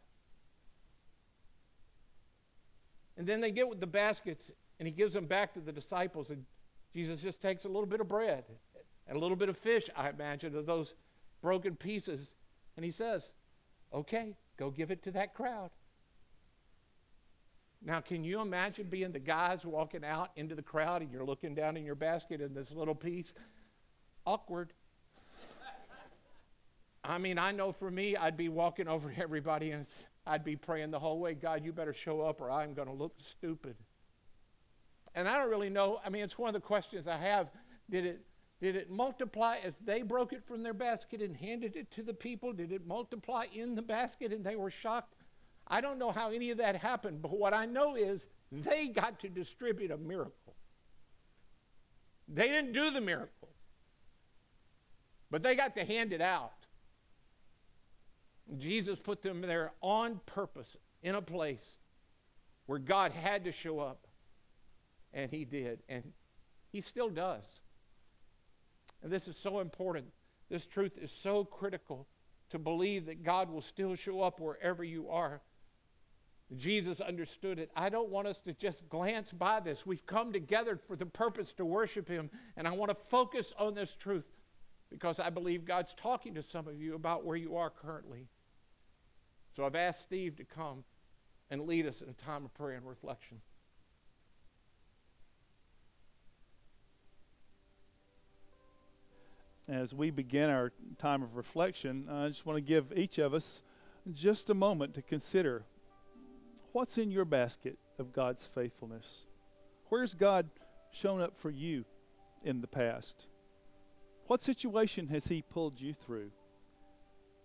And 3.17 3.27
then 3.27 3.41
they 3.41 3.51
get 3.51 3.69
with 3.69 3.81
the 3.81 3.87
baskets, 3.87 4.51
and 4.79 4.87
he 4.87 4.93
gives 4.93 5.15
them 5.15 5.27
back 5.27 5.55
to 5.55 5.61
the 5.61 5.73
disciples, 5.73 6.31
and 6.31 6.45
Jesus 6.93 7.21
just 7.21 7.41
takes 7.41 7.65
a 7.65 7.69
little 7.69 7.87
bit 7.87 8.01
of 8.01 8.09
bread 8.09 8.45
and 9.07 9.17
a 9.17 9.21
little 9.21 9.37
bit 9.37 9.49
of 9.49 9.57
fish, 9.59 9.91
I 9.97 10.09
imagine, 10.09 10.57
of 10.57 10.67
those 10.67 10.95
broken 11.43 11.77
pieces, 11.77 12.33
and 12.77 12.85
he 12.85 12.91
says, 12.91 13.31
Okay, 13.93 14.35
go 14.57 14.71
give 14.71 14.91
it 14.91 15.03
to 15.05 15.11
that 15.13 15.35
crowd. 15.35 15.71
Now, 17.85 18.01
can 18.01 18.25
you 18.25 18.41
imagine 18.41 18.87
being 18.89 19.13
the 19.13 19.19
guys 19.19 19.65
walking 19.65 20.05
out 20.05 20.31
into 20.37 20.55
the 20.55 20.63
crowd 20.63 21.03
and 21.03 21.13
you're 21.13 21.25
looking 21.25 21.55
down 21.55 21.77
in 21.77 21.85
your 21.85 21.95
basket 21.95 22.41
and 22.41 22.57
this 22.57 22.71
little 22.71 22.95
piece? 22.95 23.35
Awkward. 24.25 24.73
I 27.05 27.19
mean, 27.19 27.39
I 27.39 27.51
know 27.53 27.71
for 27.71 27.91
me, 27.91 28.17
I'd 28.17 28.37
be 28.37 28.49
walking 28.49 28.89
over 28.89 29.13
to 29.13 29.21
everybody 29.21 29.73
and 29.73 29.87
I'd 30.27 30.45
be 30.45 30.57
praying 30.57 30.91
the 30.91 30.99
whole 30.99 31.19
way, 31.19 31.35
God, 31.35 31.65
you 31.65 31.73
better 31.73 31.93
show 31.93 32.23
up 32.23 32.41
or 32.41 32.51
I'm 32.51 32.73
going 32.73 32.89
to 32.89 32.95
look 32.95 33.15
stupid. 33.19 33.77
And 35.15 35.29
I 35.29 35.37
don't 35.37 35.51
really 35.51 35.71
know. 35.71 36.01
I 36.05 36.09
mean, 36.09 36.25
it's 36.25 36.39
one 36.39 36.49
of 36.49 36.55
the 36.55 36.67
questions 36.67 37.07
I 37.07 37.19
have. 37.19 37.49
Did 37.91 38.07
it, 38.07 38.21
did 38.61 38.75
it 38.75 38.91
multiply 38.91 39.59
as 39.63 39.75
they 39.85 40.01
broke 40.01 40.33
it 40.33 40.43
from 40.47 40.63
their 40.63 40.73
basket 40.73 41.21
and 41.21 41.37
handed 41.37 41.77
it 41.77 41.91
to 41.93 42.03
the 42.03 42.15
people? 42.15 42.55
Did 42.55 42.73
it 42.73 42.87
multiply 42.87 43.47
in 43.53 43.75
the 43.75 43.83
basket 43.83 44.33
and 44.33 44.43
they 44.43 44.57
were 44.57 44.71
shocked? 44.71 45.15
I 45.69 45.83
don't 45.83 45.99
know 45.99 46.11
how 46.11 46.31
any 46.31 46.51
of 46.51 46.59
that 46.59 46.77
happened, 46.77 47.21
but 47.21 47.39
what 47.39 47.53
I 47.53 47.67
know 47.67 47.97
is 47.97 48.27
they 48.51 48.89
got 48.89 49.21
to 49.21 49.29
distribute 49.29 49.91
a 49.91 49.99
miracle. 49.99 50.55
They 52.29 52.49
didn't 52.49 52.73
do 52.73 52.91
the 52.91 53.01
miracle, 53.03 53.51
but 55.31 55.43
they 55.43 55.55
got 55.55 55.75
to 55.77 55.85
hand 55.85 56.15
it 56.15 56.23
out. 56.23 56.64
Jesus 58.59 58.99
put 58.99 59.23
them 59.23 59.41
there 59.41 59.73
on 59.81 60.21
purpose 60.27 60.77
in 61.03 61.15
a 61.15 61.23
place 61.23 61.65
where 62.67 62.79
God 62.79 63.13
had 63.13 63.45
to 63.45 63.53
show 63.53 63.81
up. 63.81 64.07
And 65.13 65.31
he 65.31 65.45
did. 65.45 65.81
And 65.89 66.13
he 66.73 66.81
still 66.81 67.09
does. 67.09 67.45
And 69.03 69.13
this 69.13 69.29
is 69.29 69.37
so 69.37 69.61
important. 69.61 70.07
This 70.51 70.67
truth 70.67 70.99
is 71.01 71.11
so 71.11 71.45
critical 71.45 72.07
to 72.51 72.59
believe 72.59 73.07
that 73.07 73.23
God 73.23 73.51
will 73.51 73.61
still 73.61 73.95
show 73.95 74.23
up 74.23 74.41
wherever 74.41 74.85
you 74.85 75.09
are. 75.09 75.41
Jesus 76.57 77.01
understood 77.01 77.59
it. 77.59 77.71
I 77.75 77.89
don't 77.89 78.11
want 78.11 78.27
us 78.27 78.39
to 78.45 78.53
just 78.53 78.89
glance 78.89 79.33
by 79.33 79.61
this. 79.61 79.87
We've 79.87 80.07
come 80.07 80.33
together 80.33 80.79
for 80.87 80.95
the 80.95 81.07
purpose 81.07 81.53
to 81.55 81.65
worship 81.65 82.09
Him, 82.09 82.31
and 82.57 82.69
I 82.69 82.73
want 82.73 82.91
to 82.91 82.97
focus 83.09 83.53
on 83.59 83.75
this 83.75 83.95
truth 83.95 84.25
because 84.95 85.19
I 85.19 85.29
believe 85.29 85.65
God's 85.65 85.93
talking 85.95 86.35
to 86.35 86.43
some 86.43 86.69
of 86.69 86.81
you 86.81 86.95
about 86.95 87.25
where 87.25 87.37
you 87.37 87.57
are 87.57 87.69
currently. 87.69 88.29
So 89.57 89.67
I've 89.67 89.75
asked 89.75 90.05
Steve 90.05 90.37
to 90.37 90.45
come 90.45 90.85
and 91.51 91.67
lead 91.67 91.85
us 91.85 92.01
in 92.01 92.09
a 92.09 92.13
time 92.13 92.45
of 92.45 92.55
prayer 92.55 92.77
and 92.77 92.87
reflection. 92.87 93.41
As 99.69 99.93
we 99.93 100.11
begin 100.11 100.49
our 100.49 100.71
time 100.97 101.25
of 101.25 101.35
reflection, 101.35 102.07
I 102.09 102.29
just 102.29 102.47
want 102.47 102.59
to 102.59 102.61
give 102.61 102.93
each 102.97 103.19
of 103.19 103.35
us 103.35 103.63
just 104.13 104.49
a 104.49 104.55
moment 104.55 104.95
to 104.95 105.03
consider 105.03 105.65
what's 106.71 106.99
in 106.99 107.11
your 107.11 107.25
basket 107.25 107.79
of 107.99 108.13
God's 108.13 108.47
faithfulness. 108.47 109.27
Where's 109.89 110.15
God 110.15 110.51
shown 110.93 111.21
up 111.21 111.37
for 111.37 111.51
you 111.51 111.85
in 112.45 112.61
the 112.61 112.69
past? 112.69 113.27
What 114.27 114.43
situation 114.43 115.09
has 115.09 115.27
He 115.27 115.43
pulled 115.43 115.81
you 115.81 115.93
through? 115.93 116.31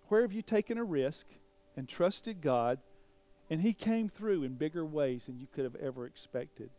Where 0.08 0.22
have 0.22 0.34
you 0.34 0.42
taken 0.42 0.78
a 0.78 0.84
risk 0.84 1.28
and 1.76 1.88
trusted 1.88 2.42
God, 2.42 2.80
and 3.50 3.62
He 3.62 3.74
came 3.74 4.10
through 4.10 4.44
in 4.44 4.56
bigger 4.56 4.86
ways 4.86 5.26
than 5.26 5.40
you 5.40 5.48
could 5.48 5.66
have 5.66 5.76
ever 5.76 6.06
expected? 6.06 6.70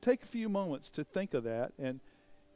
Take 0.00 0.22
a 0.22 0.26
few 0.26 0.48
moments 0.48 0.90
to 0.92 1.04
think 1.04 1.34
of 1.34 1.44
that, 1.44 1.72
and 1.78 2.00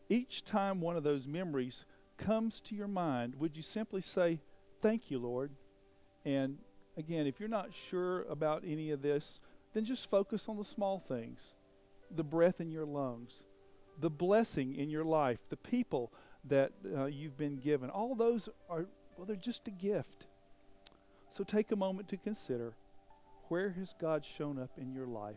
each 0.08 0.44
time 0.44 0.80
one 0.80 0.96
of 0.96 1.02
those 1.02 1.26
memories 1.26 1.84
comes 2.16 2.60
to 2.62 2.74
your 2.74 2.88
mind, 2.88 3.34
would 3.36 3.56
you 3.56 3.62
simply 3.62 4.00
say, 4.00 4.40
Thank 4.80 5.10
you, 5.10 5.18
Lord? 5.18 5.52
And 6.24 6.58
again, 6.96 7.26
if 7.26 7.40
you're 7.40 7.48
not 7.48 7.72
sure 7.72 8.22
about 8.24 8.64
any 8.66 8.90
of 8.90 9.02
this, 9.02 9.40
then 9.72 9.84
just 9.84 10.10
focus 10.10 10.48
on 10.48 10.58
the 10.58 10.64
small 10.64 10.98
things 10.98 11.54
the 12.10 12.22
breath 12.22 12.60
in 12.60 12.70
your 12.70 12.84
lungs, 12.84 13.42
the 13.98 14.10
blessing 14.10 14.74
in 14.74 14.90
your 14.90 15.04
life, 15.04 15.38
the 15.48 15.56
people 15.56 16.12
that 16.44 16.72
uh, 16.96 17.06
you've 17.06 17.36
been 17.36 17.56
given. 17.56 17.90
All 17.90 18.14
those 18.14 18.48
are, 18.68 18.86
well, 19.16 19.26
they're 19.26 19.36
just 19.36 19.66
a 19.68 19.70
gift. 19.70 20.26
So 21.30 21.44
take 21.44 21.72
a 21.72 21.76
moment 21.76 22.08
to 22.08 22.16
consider 22.16 22.74
where 23.48 23.70
has 23.70 23.94
God 23.98 24.24
shown 24.24 24.58
up 24.58 24.70
in 24.78 24.92
your 24.92 25.06
life 25.06 25.36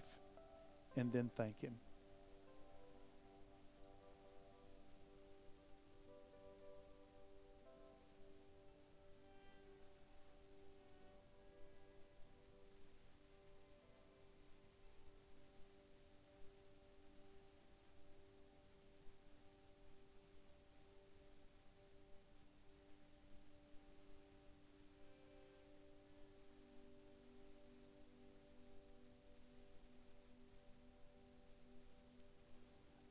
and 0.96 1.12
then 1.12 1.30
thank 1.36 1.62
Him. 1.62 1.76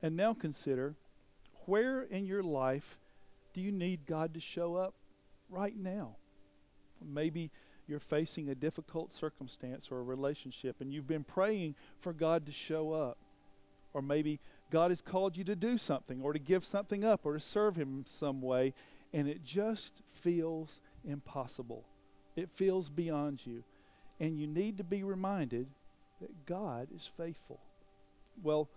And 0.06 0.16
now 0.16 0.34
consider 0.34 0.94
where 1.64 2.02
in 2.02 2.26
your 2.26 2.44
life 2.44 2.96
do 3.52 3.60
you 3.60 3.72
need 3.72 4.06
God 4.06 4.34
to 4.34 4.40
show 4.40 4.76
up 4.76 4.94
right 5.50 5.76
now? 5.76 6.14
Maybe 7.04 7.50
you're 7.88 7.98
facing 7.98 8.48
a 8.48 8.54
difficult 8.54 9.12
circumstance 9.12 9.88
or 9.90 9.98
a 9.98 10.04
relationship 10.04 10.76
and 10.80 10.92
you've 10.92 11.08
been 11.08 11.24
praying 11.24 11.74
for 11.98 12.12
God 12.12 12.46
to 12.46 12.52
show 12.52 12.92
up. 12.92 13.18
Or 13.94 14.00
maybe 14.00 14.38
God 14.70 14.92
has 14.92 15.00
called 15.00 15.36
you 15.36 15.42
to 15.42 15.56
do 15.56 15.76
something 15.76 16.22
or 16.22 16.32
to 16.32 16.38
give 16.38 16.64
something 16.64 17.04
up 17.04 17.22
or 17.26 17.32
to 17.32 17.40
serve 17.40 17.74
Him 17.74 18.04
some 18.06 18.40
way 18.40 18.74
and 19.12 19.26
it 19.26 19.42
just 19.42 20.02
feels 20.06 20.80
impossible. 21.04 21.82
It 22.36 22.48
feels 22.52 22.90
beyond 22.90 23.44
you. 23.44 23.64
And 24.20 24.38
you 24.38 24.46
need 24.46 24.78
to 24.78 24.84
be 24.84 25.02
reminded 25.02 25.66
that 26.20 26.46
God 26.46 26.90
is 26.94 27.10
faithful. 27.16 27.58
Well, 28.40 28.68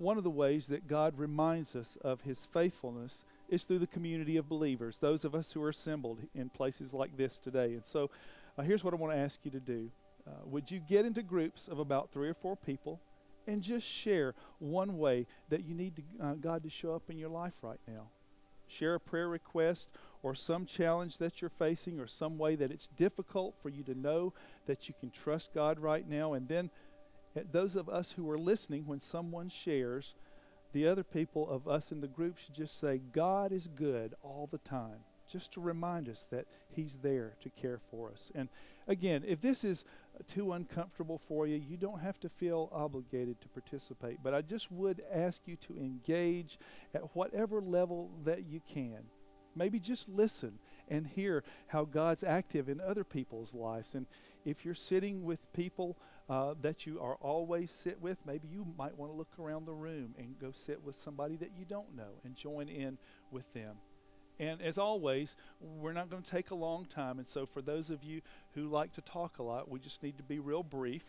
one 0.00 0.16
of 0.16 0.24
the 0.24 0.30
ways 0.30 0.68
that 0.68 0.88
God 0.88 1.18
reminds 1.18 1.76
us 1.76 1.98
of 2.00 2.22
his 2.22 2.46
faithfulness 2.46 3.22
is 3.50 3.64
through 3.64 3.80
the 3.80 3.86
community 3.86 4.38
of 4.38 4.48
believers, 4.48 4.96
those 4.98 5.26
of 5.26 5.34
us 5.34 5.52
who 5.52 5.62
are 5.62 5.68
assembled 5.68 6.20
in 6.34 6.48
places 6.48 6.94
like 6.94 7.18
this 7.18 7.38
today. 7.38 7.74
And 7.74 7.84
so 7.84 8.10
uh, 8.56 8.62
here's 8.62 8.82
what 8.82 8.94
I 8.94 8.96
want 8.96 9.12
to 9.12 9.18
ask 9.18 9.40
you 9.44 9.50
to 9.50 9.60
do. 9.60 9.90
Uh, 10.26 10.30
would 10.46 10.70
you 10.70 10.80
get 10.80 11.04
into 11.04 11.22
groups 11.22 11.68
of 11.68 11.78
about 11.78 12.10
three 12.12 12.28
or 12.28 12.34
four 12.34 12.56
people 12.56 12.98
and 13.46 13.60
just 13.62 13.86
share 13.86 14.34
one 14.58 14.96
way 14.96 15.26
that 15.50 15.64
you 15.64 15.74
need 15.74 15.96
to, 15.96 16.02
uh, 16.24 16.32
God 16.32 16.62
to 16.62 16.70
show 16.70 16.94
up 16.94 17.10
in 17.10 17.18
your 17.18 17.28
life 17.28 17.56
right 17.62 17.80
now? 17.86 18.08
Share 18.66 18.94
a 18.94 19.00
prayer 19.00 19.28
request 19.28 19.90
or 20.22 20.34
some 20.34 20.64
challenge 20.64 21.18
that 21.18 21.42
you're 21.42 21.50
facing 21.50 22.00
or 22.00 22.06
some 22.06 22.38
way 22.38 22.54
that 22.56 22.70
it's 22.70 22.86
difficult 22.86 23.54
for 23.58 23.68
you 23.68 23.82
to 23.82 23.94
know 23.94 24.32
that 24.66 24.88
you 24.88 24.94
can 24.98 25.10
trust 25.10 25.52
God 25.52 25.78
right 25.78 26.08
now. 26.08 26.32
And 26.32 26.48
then 26.48 26.70
those 27.52 27.76
of 27.76 27.88
us 27.88 28.12
who 28.12 28.28
are 28.30 28.38
listening, 28.38 28.86
when 28.86 29.00
someone 29.00 29.48
shares, 29.48 30.14
the 30.72 30.86
other 30.86 31.04
people 31.04 31.48
of 31.48 31.66
us 31.66 31.90
in 31.90 32.00
the 32.00 32.08
group 32.08 32.38
should 32.38 32.54
just 32.54 32.78
say, 32.78 33.00
God 33.12 33.52
is 33.52 33.66
good 33.66 34.14
all 34.22 34.48
the 34.50 34.58
time, 34.58 35.04
just 35.30 35.52
to 35.52 35.60
remind 35.60 36.08
us 36.08 36.26
that 36.30 36.46
He's 36.68 36.98
there 37.02 37.34
to 37.40 37.50
care 37.50 37.80
for 37.90 38.10
us. 38.10 38.30
And 38.34 38.48
again, 38.86 39.24
if 39.26 39.40
this 39.40 39.64
is 39.64 39.84
too 40.28 40.52
uncomfortable 40.52 41.18
for 41.18 41.46
you, 41.46 41.56
you 41.56 41.76
don't 41.76 42.00
have 42.00 42.20
to 42.20 42.28
feel 42.28 42.68
obligated 42.72 43.40
to 43.40 43.48
participate. 43.48 44.18
But 44.22 44.34
I 44.34 44.42
just 44.42 44.70
would 44.70 45.02
ask 45.12 45.42
you 45.46 45.56
to 45.56 45.76
engage 45.76 46.58
at 46.94 47.14
whatever 47.16 47.60
level 47.60 48.10
that 48.24 48.46
you 48.46 48.60
can. 48.68 49.04
Maybe 49.56 49.80
just 49.80 50.08
listen 50.08 50.58
and 50.88 51.06
hear 51.06 51.42
how 51.68 51.84
God's 51.84 52.22
active 52.22 52.68
in 52.68 52.80
other 52.80 53.04
people's 53.04 53.54
lives. 53.54 53.94
And 53.94 54.06
if 54.44 54.64
you're 54.64 54.74
sitting 54.74 55.24
with 55.24 55.52
people, 55.52 55.96
uh, 56.30 56.54
that 56.62 56.86
you 56.86 57.00
are 57.00 57.16
always 57.16 57.72
sit 57.72 58.00
with. 58.00 58.18
Maybe 58.24 58.46
you 58.48 58.64
might 58.78 58.96
want 58.96 59.10
to 59.10 59.18
look 59.18 59.32
around 59.38 59.66
the 59.66 59.72
room 59.72 60.14
and 60.16 60.38
go 60.38 60.52
sit 60.52 60.82
with 60.84 60.94
somebody 60.94 61.36
that 61.36 61.50
you 61.58 61.64
don't 61.64 61.96
know 61.96 62.20
and 62.24 62.36
join 62.36 62.68
in 62.68 62.98
with 63.32 63.52
them. 63.52 63.76
And 64.38 64.62
as 64.62 64.78
always, 64.78 65.36
we're 65.60 65.92
not 65.92 66.08
going 66.08 66.22
to 66.22 66.30
take 66.30 66.50
a 66.50 66.54
long 66.54 66.86
time. 66.86 67.18
And 67.18 67.26
so, 67.28 67.44
for 67.44 67.60
those 67.60 67.90
of 67.90 68.04
you 68.04 68.22
who 68.54 68.68
like 68.68 68.92
to 68.92 69.02
talk 69.02 69.38
a 69.38 69.42
lot, 69.42 69.68
we 69.68 69.80
just 69.80 70.02
need 70.02 70.16
to 70.18 70.22
be 70.22 70.38
real 70.38 70.62
brief. 70.62 71.02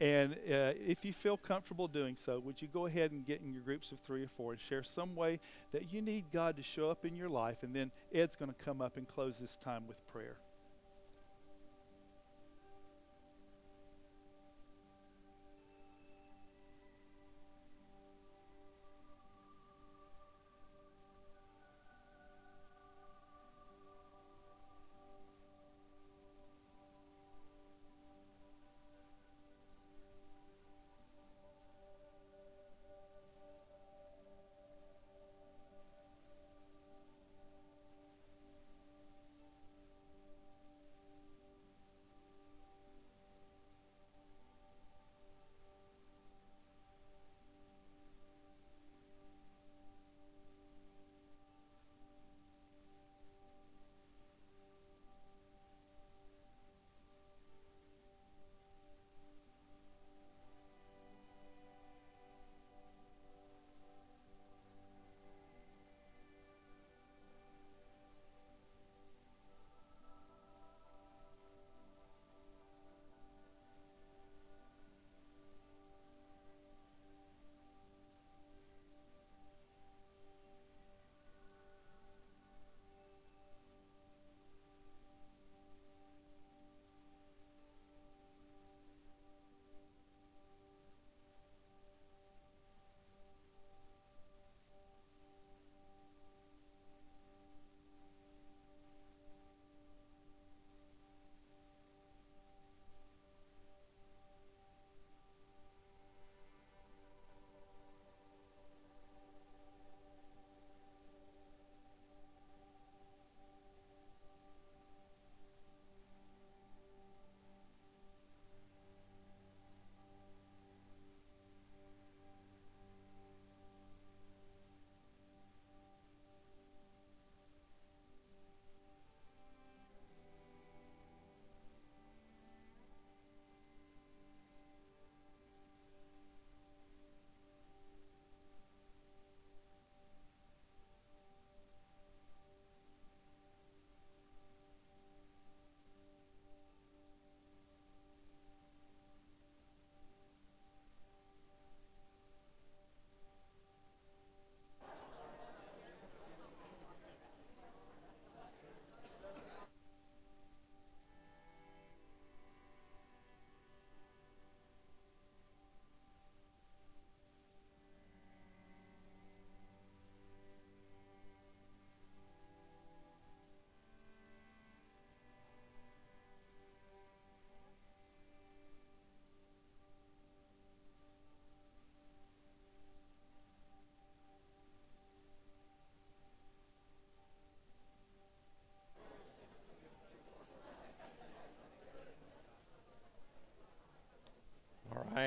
And 0.00 0.32
uh, 0.32 0.72
if 0.78 1.04
you 1.04 1.12
feel 1.12 1.36
comfortable 1.36 1.86
doing 1.86 2.16
so, 2.16 2.38
would 2.38 2.62
you 2.62 2.68
go 2.68 2.86
ahead 2.86 3.10
and 3.10 3.26
get 3.26 3.40
in 3.40 3.52
your 3.52 3.62
groups 3.62 3.92
of 3.92 3.98
three 4.00 4.22
or 4.22 4.28
four 4.28 4.52
and 4.52 4.60
share 4.60 4.82
some 4.82 5.14
way 5.14 5.38
that 5.72 5.92
you 5.92 6.00
need 6.00 6.24
God 6.32 6.56
to 6.56 6.62
show 6.62 6.90
up 6.90 7.04
in 7.04 7.14
your 7.14 7.28
life? 7.28 7.58
And 7.62 7.74
then 7.74 7.90
Ed's 8.14 8.36
going 8.36 8.50
to 8.50 8.64
come 8.64 8.80
up 8.80 8.96
and 8.96 9.06
close 9.06 9.38
this 9.38 9.56
time 9.56 9.86
with 9.86 9.96
prayer. 10.12 10.36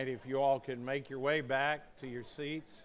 All 0.06 0.12
right, 0.12 0.20
if 0.24 0.30
you 0.30 0.38
all 0.38 0.60
can 0.60 0.86
make 0.86 1.10
your 1.10 1.18
way 1.18 1.42
back 1.42 1.98
to 2.00 2.08
your 2.08 2.24
seats. 2.24 2.84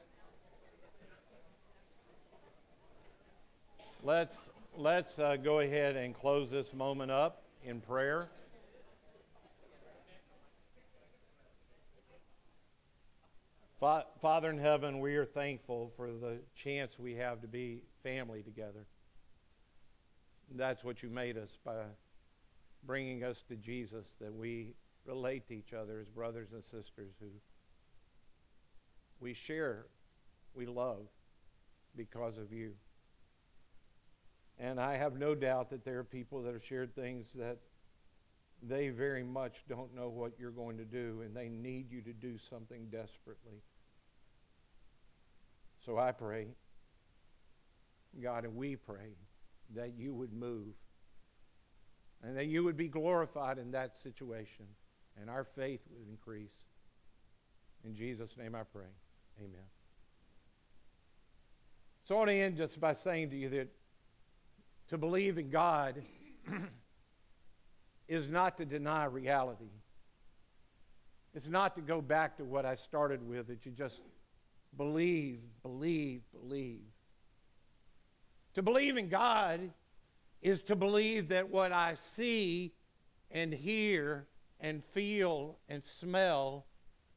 Let's, 4.03 4.35
let's 4.75 5.19
uh, 5.19 5.37
go 5.37 5.61
ahead 5.61 5.97
and 5.97 6.15
close 6.15 6.51
this 6.51 6.73
moment 6.73 7.11
up 7.11 7.43
in 7.63 7.83
prayer. 7.83 8.29
Fa- 13.81 14.07
Father 14.23 14.49
in 14.49 14.59
heaven, 14.59 14.99
we 15.01 15.17
are 15.17 15.27
thankful 15.27 15.93
for 15.99 16.11
the 16.11 16.39
chance 16.57 16.99
we 16.99 17.17
have 17.17 17.43
to 17.43 17.49
be 17.49 17.83
family 18.03 18.43
together. 18.43 18.87
That's 20.57 20.83
what 20.83 21.03
you 21.03 21.11
made 21.11 21.37
us 21.37 21.51
by 21.67 21.83
bringing 22.87 23.25
us 23.25 23.43
to 23.49 23.57
Jesus, 23.57 24.07
that 24.23 24.35
we 24.35 24.73
relate 25.11 25.49
to 25.49 25.55
each 25.55 25.73
other 25.73 25.99
as 26.01 26.09
brothers 26.09 26.53
and 26.53 26.63
sisters 26.63 27.15
who 27.19 27.27
we 29.19 29.35
share, 29.35 29.87
we 30.55 30.67
love 30.67 31.09
because 31.97 32.39
of 32.39 32.53
you. 32.53 32.73
And 34.59 34.79
I 34.81 34.97
have 34.97 35.19
no 35.19 35.35
doubt 35.35 35.71
that 35.71 35.85
there 35.85 35.99
are 35.99 36.05
people 36.05 36.43
that 36.43 36.53
have 36.53 36.65
shared 36.65 36.95
things 36.95 37.27
that 37.35 37.59
they 38.63 38.91
very 38.91 39.25
much 39.25 39.65
don't 39.69 39.95
know 39.97 40.09
what 40.09 40.33
you're 40.39 40.51
going 40.51 40.77
to 40.77 40.85
do, 40.85 41.23
and 41.25 41.35
they 41.35 41.49
need 41.49 41.91
you 41.91 42.03
to 42.03 42.13
do 42.13 42.39
something 42.39 42.87
desperately. 42.93 43.63
So 45.85 45.99
I 45.99 46.13
pray, 46.13 46.49
God, 48.23 48.45
and 48.45 48.55
we 48.55 48.77
pray 48.77 49.17
that 49.75 49.95
you 49.97 50.15
would 50.15 50.33
move 50.33 50.75
and 52.23 52.37
that 52.37 52.47
you 52.47 52.63
would 52.65 52.77
be 52.77 52.89
glorified 52.89 53.59
in 53.59 53.71
that 53.73 53.97
situation 53.97 54.67
and 55.21 55.29
our 55.29 55.45
faith 55.45 55.81
would 55.91 56.09
increase. 56.09 56.65
In 57.85 57.95
Jesus' 57.95 58.37
name 58.37 58.55
I 58.55 58.63
pray. 58.63 58.91
Amen. 59.39 59.67
So 62.05 62.15
I 62.15 62.19
want 62.19 62.31
to 62.31 62.35
end 62.35 62.57
just 62.57 62.81
by 62.81 62.95
saying 62.95 63.31
to 63.31 63.37
you 63.37 63.49
that 63.51 63.69
to 64.89 64.99
believe 64.99 65.39
in 65.39 65.51
God 65.51 66.03
is 68.09 68.29
not 68.29 68.57
to 68.57 68.65
deny 68.65 69.05
reality. 69.05 69.71
It's 71.35 71.47
not 71.47 71.77
to 71.77 71.81
go 71.81 72.01
back 72.01 72.37
to 72.39 72.45
what 72.45 72.67
I 72.67 72.75
started 72.75 73.27
with, 73.27 73.47
that 73.47 73.65
you 73.65 73.71
just 73.71 74.01
believe, 74.77 75.41
believe, 75.63 76.23
believe. 76.33 76.81
To 78.55 78.63
believe 78.63 78.97
in 78.97 79.09
God 79.09 79.71
is 80.43 80.63
to 80.63 80.75
believe 80.75 81.29
that 81.29 81.49
what 81.49 81.71
I 81.71 81.95
see 81.95 82.73
and 83.31 83.53
hear 83.53 84.27
and 84.61 84.85
feel 84.93 85.59
and 85.69 85.85
smell 85.85 86.67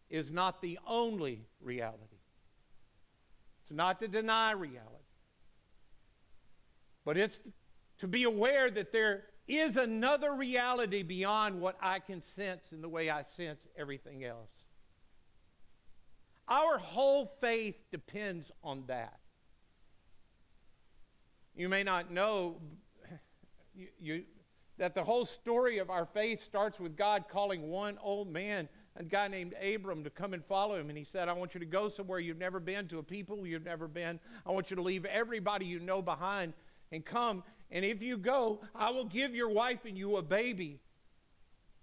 is 0.10 0.32
not 0.32 0.62
the 0.62 0.80
only 0.88 1.46
reality. 1.62 2.20
It's 3.64 3.72
not 3.72 4.00
to 4.00 4.08
deny 4.08 4.52
reality, 4.52 4.90
but 7.06 7.18
it's 7.18 7.40
to 8.00 8.08
be 8.08 8.24
aware 8.24 8.70
that 8.70 8.92
there 8.92 9.24
is 9.48 9.78
another 9.78 10.34
reality 10.34 11.04
beyond 11.04 11.60
what 11.60 11.78
I 11.82 12.00
can 12.00 12.22
sense 12.22 12.72
in 12.72 12.82
the 12.82 12.90
way 12.90 13.10
I 13.10 13.24
sense 13.24 13.66
everything 13.78 14.24
else. 14.24 14.50
Our 16.48 16.78
whole 16.78 17.34
faith 17.40 17.76
depends 17.92 18.52
on 18.64 18.84
that. 18.88 19.20
You 21.56 21.70
may 21.70 21.84
not 21.84 22.12
know 22.12 22.58
you, 23.76 23.88
you, 24.00 24.24
that 24.78 24.96
the 24.96 25.04
whole 25.04 25.26
story 25.26 25.78
of 25.78 25.90
our 25.90 26.06
faith 26.06 26.44
starts 26.44 26.80
with 26.80 26.98
God 26.98 27.26
calling 27.30 27.70
one 27.70 27.98
old 28.02 28.32
man, 28.32 28.68
a 28.96 29.04
guy 29.04 29.28
named 29.28 29.54
Abram, 29.62 30.04
to 30.04 30.10
come 30.10 30.34
and 30.34 30.44
follow 30.44 30.80
him. 30.80 30.90
And 30.90 30.98
he 30.98 31.04
said, 31.04 31.30
I 31.30 31.34
want 31.34 31.54
you 31.54 31.60
to 31.60 31.66
go 31.66 31.90
somewhere 31.90 32.20
you've 32.20 32.40
never 32.40 32.60
been, 32.60 32.88
to 32.88 33.00
a 33.00 33.04
people 33.04 33.46
you've 33.46 33.66
never 33.66 33.88
been. 33.88 34.20
I 34.46 34.52
want 34.52 34.72
you 34.72 34.76
to 34.76 34.82
leave 34.82 35.06
everybody 35.06 35.66
you 35.66 35.80
know 35.80 36.02
behind 36.02 36.54
and 36.92 37.06
come. 37.06 37.44
And 37.72 37.86
if 37.86 38.02
you 38.02 38.18
go, 38.18 38.62
I 38.76 38.90
will 38.92 39.06
give 39.06 39.36
your 39.36 39.50
wife 39.50 39.86
and 39.86 39.98
you 39.98 40.18
a 40.18 40.22
baby. 40.22 40.80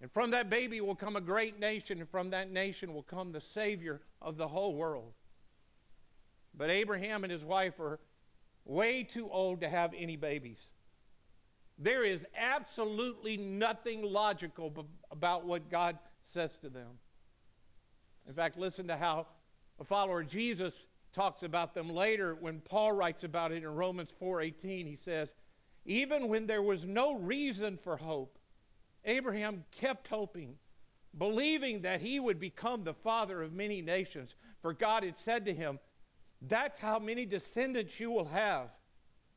And 0.00 0.10
from 0.10 0.30
that 0.30 0.48
baby 0.48 0.80
will 0.80 0.94
come 0.94 1.16
a 1.16 1.20
great 1.20 1.60
nation, 1.60 1.98
and 2.00 2.08
from 2.08 2.30
that 2.30 2.50
nation 2.50 2.94
will 2.94 3.02
come 3.02 3.32
the 3.32 3.40
Savior 3.40 4.00
of 4.22 4.36
the 4.36 4.48
whole 4.48 4.74
world. 4.74 5.12
But 6.56 6.70
Abraham 6.70 7.22
and 7.22 7.32
his 7.32 7.44
wife 7.44 7.78
are 7.78 8.00
way 8.64 9.04
too 9.04 9.28
old 9.30 9.60
to 9.60 9.68
have 9.68 9.92
any 9.96 10.16
babies. 10.16 10.58
There 11.82 12.04
is 12.04 12.26
absolutely 12.36 13.38
nothing 13.38 14.02
logical 14.02 14.68
b- 14.68 14.82
about 15.10 15.46
what 15.46 15.70
God 15.70 15.98
says 16.26 16.50
to 16.58 16.68
them. 16.68 16.98
In 18.28 18.34
fact, 18.34 18.58
listen 18.58 18.86
to 18.88 18.96
how 18.98 19.26
a 19.80 19.84
follower 19.84 20.20
of 20.20 20.28
Jesus 20.28 20.74
talks 21.14 21.42
about 21.42 21.72
them 21.72 21.88
later 21.88 22.34
when 22.34 22.60
Paul 22.60 22.92
writes 22.92 23.24
about 23.24 23.50
it 23.50 23.64
in 23.64 23.74
Romans 23.74 24.12
4:18. 24.12 24.86
He 24.86 24.94
says, 24.94 25.34
"Even 25.86 26.28
when 26.28 26.46
there 26.46 26.62
was 26.62 26.84
no 26.84 27.14
reason 27.14 27.78
for 27.78 27.96
hope, 27.96 28.38
Abraham 29.06 29.64
kept 29.70 30.08
hoping, 30.08 30.58
believing 31.16 31.80
that 31.80 32.02
he 32.02 32.20
would 32.20 32.38
become 32.38 32.84
the 32.84 32.92
father 32.92 33.42
of 33.42 33.54
many 33.54 33.80
nations, 33.80 34.34
for 34.60 34.74
God 34.74 35.02
had 35.02 35.16
said 35.16 35.46
to 35.46 35.54
him, 35.54 35.80
that's 36.42 36.78
how 36.78 36.98
many 36.98 37.24
descendants 37.24 37.98
you 37.98 38.10
will 38.10 38.26
have." 38.26 38.70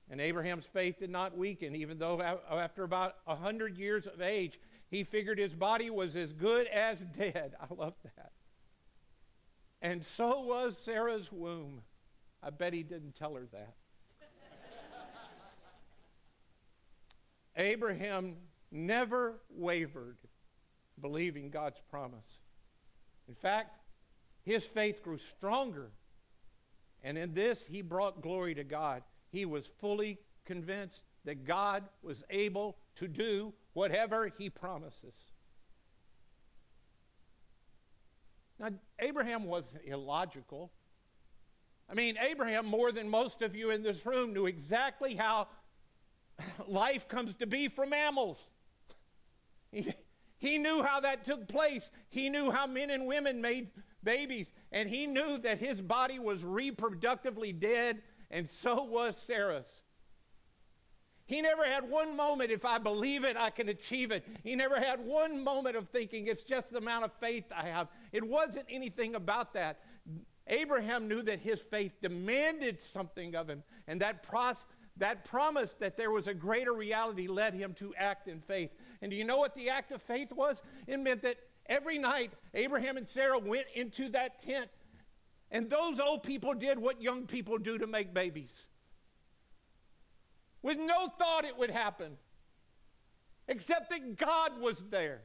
And 0.09 0.19
Abraham's 0.19 0.65
faith 0.65 0.99
did 0.99 1.09
not 1.09 1.37
weaken, 1.37 1.75
even 1.75 1.97
though 1.97 2.21
after 2.21 2.83
about 2.83 3.15
a 3.25 3.35
100 3.35 3.77
years 3.77 4.05
of 4.05 4.21
age, 4.21 4.59
he 4.89 5.03
figured 5.03 5.39
his 5.39 5.53
body 5.53 5.89
was 5.89 6.15
as 6.15 6.33
good 6.33 6.67
as 6.67 6.99
dead. 7.17 7.53
I 7.59 7.73
love 7.73 7.95
that. 8.03 8.31
And 9.81 10.05
so 10.05 10.41
was 10.41 10.77
Sarah's 10.83 11.31
womb. 11.31 11.81
I 12.41 12.49
bet 12.49 12.73
he 12.73 12.83
didn't 12.83 13.15
tell 13.15 13.35
her 13.35 13.47
that. 13.51 13.75
Abraham 17.55 18.35
never 18.71 19.41
wavered 19.49 20.17
believing 21.01 21.49
God's 21.49 21.81
promise. 21.89 22.39
In 23.27 23.35
fact, 23.35 23.77
his 24.43 24.65
faith 24.65 25.01
grew 25.03 25.17
stronger. 25.17 25.91
And 27.03 27.17
in 27.17 27.33
this, 27.33 27.63
he 27.67 27.81
brought 27.81 28.21
glory 28.21 28.55
to 28.55 28.63
God 28.63 29.03
he 29.33 29.45
was 29.45 29.65
fully 29.79 30.19
convinced 30.45 31.01
that 31.25 31.43
God 31.43 31.83
was 32.03 32.23
able 32.29 32.77
to 32.95 33.07
do 33.07 33.51
whatever 33.73 34.31
he 34.37 34.49
promises. 34.49 35.15
Now, 38.59 38.69
Abraham 38.99 39.45
was 39.45 39.65
illogical. 39.83 40.71
I 41.89 41.95
mean, 41.95 42.15
Abraham, 42.21 42.67
more 42.67 42.91
than 42.91 43.09
most 43.09 43.41
of 43.41 43.55
you 43.55 43.71
in 43.71 43.81
this 43.81 44.05
room, 44.05 44.33
knew 44.33 44.45
exactly 44.45 45.15
how 45.15 45.47
life 46.67 47.07
comes 47.07 47.33
to 47.39 47.47
be 47.47 47.67
for 47.69 47.87
mammals. 47.87 48.39
He, 49.71 49.91
he 50.37 50.59
knew 50.59 50.83
how 50.83 50.99
that 50.99 51.25
took 51.25 51.47
place. 51.47 51.89
He 52.09 52.29
knew 52.29 52.51
how 52.51 52.67
men 52.67 52.91
and 52.91 53.07
women 53.07 53.41
made 53.41 53.71
babies, 54.03 54.51
and 54.71 54.87
he 54.87 55.07
knew 55.07 55.39
that 55.39 55.57
his 55.57 55.81
body 55.81 56.19
was 56.19 56.43
reproductively 56.43 57.59
dead 57.59 58.03
and 58.33 58.49
so 58.49 58.83
was 58.83 59.15
Sarah's. 59.15 59.67
He 61.25 61.41
never 61.41 61.63
had 61.63 61.89
one 61.89 62.17
moment, 62.17 62.51
if 62.51 62.65
I 62.65 62.79
believe 62.79 63.23
it, 63.23 63.37
I 63.37 63.49
can 63.49 63.69
achieve 63.69 64.11
it. 64.11 64.25
He 64.43 64.55
never 64.55 64.77
had 64.77 64.99
one 64.99 65.41
moment 65.41 65.77
of 65.77 65.87
thinking, 65.89 66.27
it's 66.27 66.43
just 66.43 66.71
the 66.71 66.79
amount 66.79 67.05
of 67.05 67.13
faith 67.21 67.45
I 67.55 67.67
have. 67.67 67.87
It 68.11 68.27
wasn't 68.27 68.65
anything 68.69 69.15
about 69.15 69.53
that. 69.53 69.79
Abraham 70.47 71.07
knew 71.07 71.21
that 71.21 71.39
his 71.39 71.61
faith 71.61 71.93
demanded 72.01 72.81
something 72.81 73.35
of 73.35 73.47
him, 73.47 73.63
and 73.87 74.01
that, 74.01 74.23
pros- 74.23 74.65
that 74.97 75.23
promise 75.23 75.73
that 75.79 75.95
there 75.95 76.11
was 76.11 76.27
a 76.27 76.33
greater 76.33 76.73
reality 76.73 77.27
led 77.27 77.53
him 77.53 77.73
to 77.75 77.95
act 77.95 78.27
in 78.27 78.41
faith. 78.41 78.71
And 79.01 79.09
do 79.09 79.15
you 79.15 79.23
know 79.23 79.37
what 79.37 79.55
the 79.55 79.69
act 79.69 79.91
of 79.91 80.01
faith 80.01 80.33
was? 80.33 80.61
It 80.87 80.99
meant 80.99 81.21
that 81.21 81.37
every 81.67 81.97
night 81.97 82.33
Abraham 82.53 82.97
and 82.97 83.07
Sarah 83.07 83.39
went 83.39 83.67
into 83.75 84.09
that 84.09 84.41
tent 84.41 84.69
and 85.53 85.69
those 85.69 85.99
old 85.99 86.23
people 86.23 86.53
did 86.53 86.77
what 86.77 87.01
young 87.01 87.25
people 87.25 87.57
do 87.57 87.77
to 87.77 87.87
make 87.87 88.13
babies 88.13 88.65
with 90.63 90.79
no 90.79 91.07
thought 91.07 91.45
it 91.45 91.57
would 91.57 91.69
happen, 91.69 92.13
except 93.47 93.91
that 93.91 94.17
God 94.17 94.59
was 94.59 94.83
there. 94.89 95.21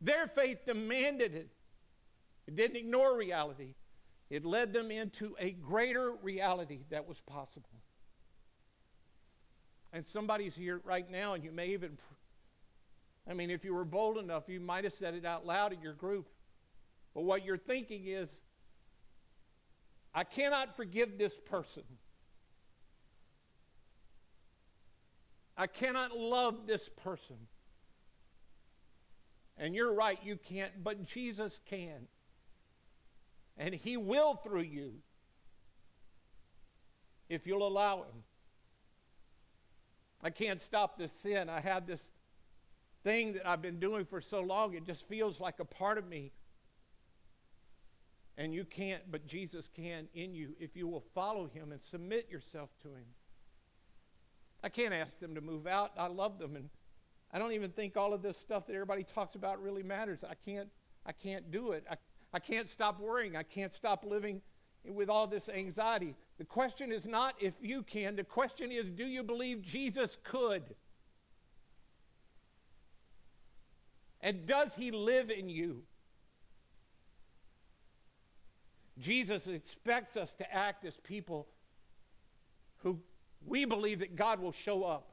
Their 0.00 0.28
faith 0.28 0.58
demanded 0.66 1.34
it, 1.34 1.48
it 2.46 2.54
didn't 2.54 2.76
ignore 2.76 3.16
reality. 3.16 3.74
It 4.30 4.44
led 4.44 4.72
them 4.72 4.90
into 4.90 5.36
a 5.38 5.52
greater 5.52 6.12
reality 6.22 6.80
that 6.90 7.06
was 7.06 7.20
possible. 7.20 7.68
And 9.92 10.04
somebody's 10.06 10.56
here 10.56 10.80
right 10.82 11.08
now, 11.08 11.34
and 11.34 11.44
you 11.44 11.52
may 11.52 11.68
even, 11.68 11.98
I 13.28 13.34
mean, 13.34 13.50
if 13.50 13.64
you 13.64 13.74
were 13.74 13.84
bold 13.84 14.18
enough, 14.18 14.44
you 14.48 14.60
might 14.60 14.84
have 14.84 14.94
said 14.94 15.14
it 15.14 15.24
out 15.24 15.46
loud 15.46 15.72
in 15.72 15.80
your 15.82 15.92
group. 15.92 16.26
But 17.14 17.22
what 17.22 17.44
you're 17.44 17.58
thinking 17.58 18.06
is, 18.06 18.28
I 20.14 20.24
cannot 20.24 20.76
forgive 20.76 21.18
this 21.18 21.34
person. 21.46 21.82
I 25.56 25.66
cannot 25.66 26.16
love 26.16 26.66
this 26.66 26.88
person. 26.88 27.36
And 29.56 29.74
you're 29.74 29.92
right, 29.92 30.18
you 30.24 30.36
can't, 30.36 30.82
but 30.82 31.04
Jesus 31.04 31.60
can. 31.66 32.08
And 33.56 33.74
He 33.74 33.96
will 33.96 34.34
through 34.34 34.62
you 34.62 34.94
if 37.28 37.46
you'll 37.46 37.66
allow 37.66 37.98
Him. 37.98 38.22
I 40.22 40.30
can't 40.30 40.60
stop 40.60 40.98
this 40.98 41.12
sin. 41.12 41.48
I 41.48 41.60
have 41.60 41.86
this 41.86 42.00
thing 43.04 43.34
that 43.34 43.46
I've 43.46 43.62
been 43.62 43.78
doing 43.78 44.06
for 44.06 44.20
so 44.20 44.40
long, 44.40 44.74
it 44.74 44.84
just 44.84 45.06
feels 45.06 45.38
like 45.38 45.60
a 45.60 45.64
part 45.64 45.98
of 45.98 46.08
me. 46.08 46.32
And 48.36 48.52
you 48.52 48.64
can't, 48.64 49.02
but 49.10 49.26
Jesus 49.26 49.70
can 49.74 50.08
in 50.14 50.34
you 50.34 50.54
if 50.58 50.76
you 50.76 50.88
will 50.88 51.04
follow 51.14 51.46
Him 51.46 51.72
and 51.72 51.80
submit 51.90 52.28
yourself 52.30 52.70
to 52.82 52.88
Him. 52.88 53.06
I 54.62 54.68
can't 54.68 54.94
ask 54.94 55.18
them 55.20 55.34
to 55.34 55.40
move 55.40 55.66
out. 55.66 55.92
I 55.96 56.06
love 56.06 56.38
them 56.38 56.56
and 56.56 56.68
I 57.32 57.38
don't 57.38 57.52
even 57.52 57.70
think 57.70 57.96
all 57.96 58.14
of 58.14 58.22
this 58.22 58.38
stuff 58.38 58.66
that 58.66 58.74
everybody 58.74 59.02
talks 59.02 59.34
about 59.34 59.60
really 59.60 59.82
matters. 59.82 60.20
I 60.22 60.34
can't 60.34 60.68
I 61.04 61.12
can't 61.12 61.50
do 61.50 61.72
it. 61.72 61.84
I, 61.90 61.96
I 62.32 62.38
can't 62.38 62.70
stop 62.70 63.00
worrying. 63.00 63.36
I 63.36 63.42
can't 63.42 63.72
stop 63.72 64.04
living 64.04 64.40
with 64.84 65.08
all 65.08 65.26
this 65.26 65.48
anxiety. 65.48 66.14
The 66.38 66.44
question 66.44 66.92
is 66.92 67.04
not 67.04 67.34
if 67.40 67.54
you 67.60 67.82
can. 67.82 68.16
The 68.16 68.24
question 68.24 68.72
is 68.72 68.86
do 68.90 69.04
you 69.04 69.22
believe 69.22 69.62
Jesus 69.62 70.16
could? 70.24 70.62
And 74.20 74.46
does 74.46 74.72
he 74.74 74.90
live 74.90 75.30
in 75.30 75.48
you? 75.48 75.82
Jesus 78.98 79.46
expects 79.46 80.16
us 80.16 80.32
to 80.34 80.54
act 80.54 80.84
as 80.84 80.94
people 81.02 81.48
who 82.82 82.98
we 83.46 83.64
believe 83.64 84.00
that 84.00 84.16
God 84.16 84.40
will 84.40 84.52
show 84.52 84.84
up. 84.84 85.10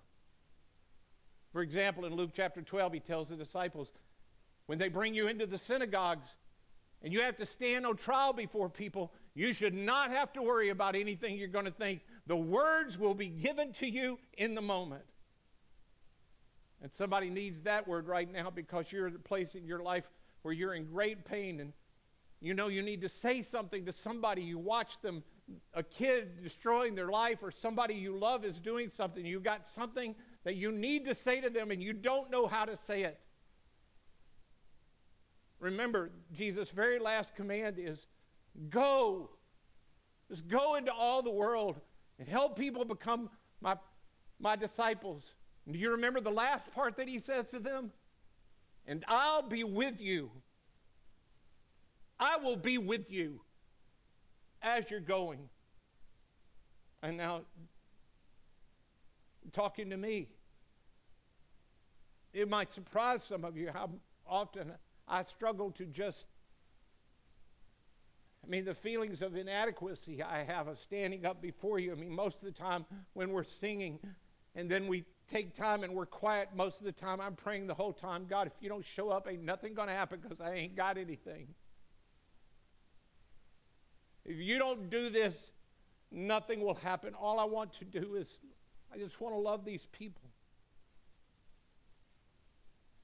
For 1.52 1.62
example, 1.62 2.06
in 2.06 2.16
Luke 2.16 2.32
chapter 2.34 2.62
12, 2.62 2.94
he 2.94 3.00
tells 3.00 3.30
the 3.30 3.36
disciples, 3.36 3.90
when 4.68 4.78
they 4.78 4.88
bring 4.88 5.14
you 5.14 5.28
into 5.28 5.46
the 5.46 5.58
synagogues 5.58 6.28
and 7.02 7.12
you 7.12 7.22
have 7.22 7.38
to 7.38 7.46
stand 7.46 7.86
on 7.86 7.98
trial 7.98 8.32
before 8.32 8.70
people, 8.70 9.12
you 9.34 9.54
should 9.54 9.74
not 9.74 10.12
have 10.12 10.32
to 10.34 10.42
worry 10.42 10.70
about 10.70 10.96
anything 10.96 11.38
you're 11.38 11.48
going 11.48 11.66
to 11.66 11.72
think. 11.72 12.02
The 12.28 12.38
words 12.38 12.98
will 12.98 13.16
be 13.16 13.30
given 13.30 13.74
to 13.74 13.88
you 13.88 14.20
in 14.38 14.56
the 14.56 14.62
moment. 14.62 15.04
And 16.82 16.92
somebody 16.94 17.30
needs 17.30 17.62
that 17.62 17.88
word 17.88 18.08
right 18.08 18.32
now 18.32 18.50
because 18.50 18.92
you're 18.92 19.08
at 19.08 19.16
a 19.16 19.20
place 19.20 19.56
in 19.56 19.66
your 19.66 19.82
life 19.82 20.10
where 20.42 20.54
you're 20.54 20.74
in 20.74 20.86
great 20.86 21.26
pain 21.26 21.60
and 21.60 21.74
you 22.42 22.56
know 22.56 22.68
you 22.68 22.82
need 22.82 23.02
to 23.02 23.10
say 23.10 23.44
something 23.44 23.86
to 23.86 23.94
somebody. 23.94 24.42
You 24.42 24.58
watch 24.58 25.00
them, 25.02 25.24
a 25.76 25.84
kid 25.84 26.42
destroying 26.44 26.96
their 26.96 27.10
life, 27.10 27.40
or 27.44 27.52
somebody 27.52 27.94
you 27.94 28.18
love 28.18 28.44
is 28.44 28.60
doing 28.60 28.90
something. 28.90 29.24
You 29.24 29.40
got 29.40 29.68
something 29.68 30.16
that 30.44 30.56
you 30.56 30.72
need 30.72 31.06
to 31.06 31.14
say 31.14 31.40
to 31.42 31.50
them 31.50 31.70
and 31.70 31.84
you 31.84 31.94
don't 31.94 32.32
know 32.32 32.48
how 32.48 32.66
to 32.66 32.76
say 32.76 33.04
it. 33.04 33.20
Remember, 35.60 36.10
Jesus' 36.34 36.72
very 36.72 36.98
last 36.98 37.36
command 37.36 37.76
is 37.78 38.00
go. 38.70 39.30
Just 40.28 40.48
go 40.48 40.76
into 40.76 40.92
all 40.92 41.22
the 41.22 41.30
world 41.30 41.76
and 42.18 42.28
help 42.28 42.58
people 42.58 42.84
become 42.86 43.30
my, 43.62 43.76
my 44.40 44.56
disciples. 44.56 45.24
do 45.70 45.78
you 45.78 45.92
remember 45.92 46.20
the 46.20 46.32
last 46.32 46.72
part 46.72 46.98
that 46.98 47.08
he 47.08 47.20
says 47.20 47.46
to 47.50 47.60
them? 47.60 47.92
And 48.88 49.06
I'll 49.08 49.44
be 49.44 49.64
with 49.64 50.02
you. 50.02 50.32
I 52.22 52.38
will 52.38 52.56
be 52.56 52.78
with 52.78 53.12
you 53.12 53.42
as 54.62 54.90
you're 54.92 55.00
going. 55.00 55.50
And 57.02 57.18
now 57.18 57.42
talking 59.52 59.90
to 59.90 59.98
me. 59.98 60.28
It 62.34 62.48
might 62.48 62.72
surprise 62.72 63.24
some 63.24 63.44
of 63.44 63.58
you 63.58 63.72
how 63.74 63.90
often 64.26 64.72
I 65.08 65.24
struggle 65.24 65.72
to 65.72 65.86
just, 65.86 66.26
I 68.46 68.48
mean, 68.48 68.64
the 68.64 68.76
feelings 68.76 69.22
of 69.22 69.36
inadequacy 69.36 70.24
I 70.24 70.44
have 70.44 70.68
of 70.68 70.80
standing 70.80 71.26
up 71.26 71.42
before 71.42 71.80
you. 71.80 71.92
I 71.92 71.96
mean, 71.96 72.14
most 72.14 72.38
of 72.38 72.44
the 72.44 72.52
time 72.52 72.86
when 73.14 73.32
we're 73.32 73.44
singing 73.44 74.00
and 74.56 74.70
then 74.70 74.88
we 74.88 75.04
take 75.28 75.56
time 75.56 75.84
and 75.84 75.94
we're 75.94 76.06
quiet, 76.06 76.50
most 76.56 76.80
of 76.80 76.86
the 76.86 76.92
time 76.92 77.20
I'm 77.20 77.36
praying 77.36 77.68
the 77.68 77.74
whole 77.74 77.94
time, 77.94 78.28
God, 78.30 78.48
if 78.48 78.54
you 78.62 78.70
don't 78.70 78.86
show 78.86 79.10
up, 79.10 79.28
ain't 79.30 79.44
nothing 79.44 79.74
going 79.74 79.88
to 79.88 79.94
happen 79.94 80.20
because 80.22 80.40
I 80.40 80.54
ain't 80.54 80.76
got 80.76 80.98
anything. 80.98 81.48
If 84.26 84.38
you 84.38 84.58
don't 84.58 84.90
do 84.90 85.10
this, 85.10 85.34
nothing 86.12 86.62
will 86.62 86.76
happen. 86.76 87.14
All 87.14 87.40
I 87.40 87.46
want 87.46 87.74
to 87.80 87.86
do 87.86 88.16
is 88.16 88.28
I 88.94 88.98
just 88.98 89.20
want 89.20 89.34
to 89.34 89.40
love 89.40 89.66
these 89.66 89.88
people. 89.92 90.30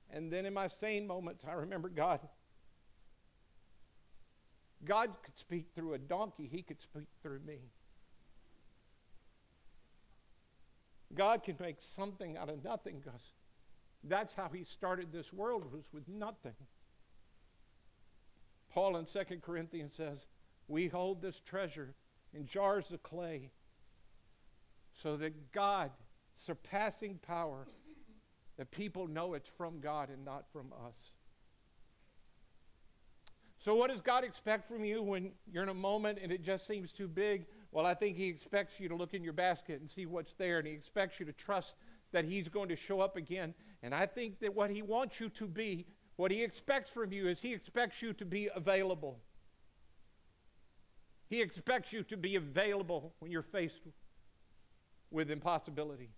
And 0.10 0.32
then 0.32 0.46
in 0.46 0.54
my 0.54 0.68
sane 0.68 1.06
moments, 1.08 1.44
I 1.48 1.54
remember 1.54 1.90
God. 1.90 2.20
God 4.86 5.10
could 5.24 5.38
speak 5.38 5.68
through 5.76 5.94
a 5.94 5.98
donkey, 5.98 6.48
He 6.52 6.62
could 6.62 6.82
speak 6.82 7.08
through 7.22 7.40
me. 7.46 7.60
God 11.16 11.44
can 11.44 11.56
make 11.60 11.78
something 11.80 12.38
out 12.38 12.50
of 12.50 12.64
nothing 12.64 13.02
because 13.04 13.22
that's 14.04 14.34
how 14.34 14.50
He 14.54 14.64
started 14.64 15.12
this 15.12 15.34
world, 15.34 15.72
was 15.72 15.86
with 15.92 16.08
nothing. 16.08 16.54
Paul 18.72 18.98
in 18.98 19.06
2 19.06 19.20
Corinthians 19.42 19.94
says, 19.96 20.20
We 20.68 20.88
hold 20.88 21.22
this 21.22 21.40
treasure 21.40 21.94
in 22.34 22.46
jars 22.46 22.92
of 22.92 23.02
clay 23.04 23.52
so 25.02 25.18
that 25.18 25.52
God, 25.52 25.92
surpassing 26.36 27.20
power, 27.26 27.68
that 28.58 28.72
people 28.72 29.08
know 29.08 29.34
it's 29.34 29.50
from 29.58 29.80
God 29.80 30.10
and 30.10 30.26
not 30.26 30.46
from 30.52 30.74
us. 30.86 30.96
So, 33.60 33.76
what 33.76 33.90
does 33.90 34.02
God 34.02 34.24
expect 34.24 34.68
from 34.68 34.86
you 34.86 35.02
when 35.02 35.32
you're 35.52 35.64
in 35.64 35.70
a 35.70 35.74
moment 35.74 36.20
and 36.22 36.32
it 36.32 36.44
just 36.44 36.68
seems 36.68 36.92
too 36.92 37.08
big? 37.08 37.46
Well, 37.72 37.86
I 37.86 37.94
think 37.94 38.18
He 38.18 38.28
expects 38.28 38.80
you 38.80 38.88
to 38.90 38.96
look 38.96 39.14
in 39.14 39.24
your 39.24 39.34
basket 39.34 39.80
and 39.80 39.90
see 39.90 40.06
what's 40.06 40.34
there, 40.34 40.60
and 40.60 40.68
He 40.68 40.74
expects 40.74 41.20
you 41.20 41.26
to 41.26 41.34
trust 41.34 41.76
that 42.12 42.26
He's 42.26 42.50
going 42.50 42.70
to 42.70 42.76
show 42.76 43.02
up 43.02 43.18
again. 43.18 43.54
And 43.84 43.94
I 43.94 44.06
think 44.06 44.40
that 44.40 44.56
what 44.56 44.70
He 44.70 44.82
wants 44.82 45.20
you 45.20 45.30
to 45.30 45.48
be, 45.48 45.86
what 46.16 46.32
He 46.32 46.44
expects 46.44 46.90
from 46.90 47.12
you, 47.12 47.28
is 47.28 47.42
He 47.42 47.54
expects 47.54 48.02
you 48.02 48.14
to 48.14 48.26
be 48.26 48.50
available. 48.56 49.20
He 51.30 51.42
expects 51.42 51.92
you 51.92 52.04
to 52.04 52.18
be 52.18 52.36
available 52.36 53.14
when 53.20 53.32
you're 53.32 53.42
faced 53.42 53.82
with 55.12 55.30
impossibility. 55.30 56.10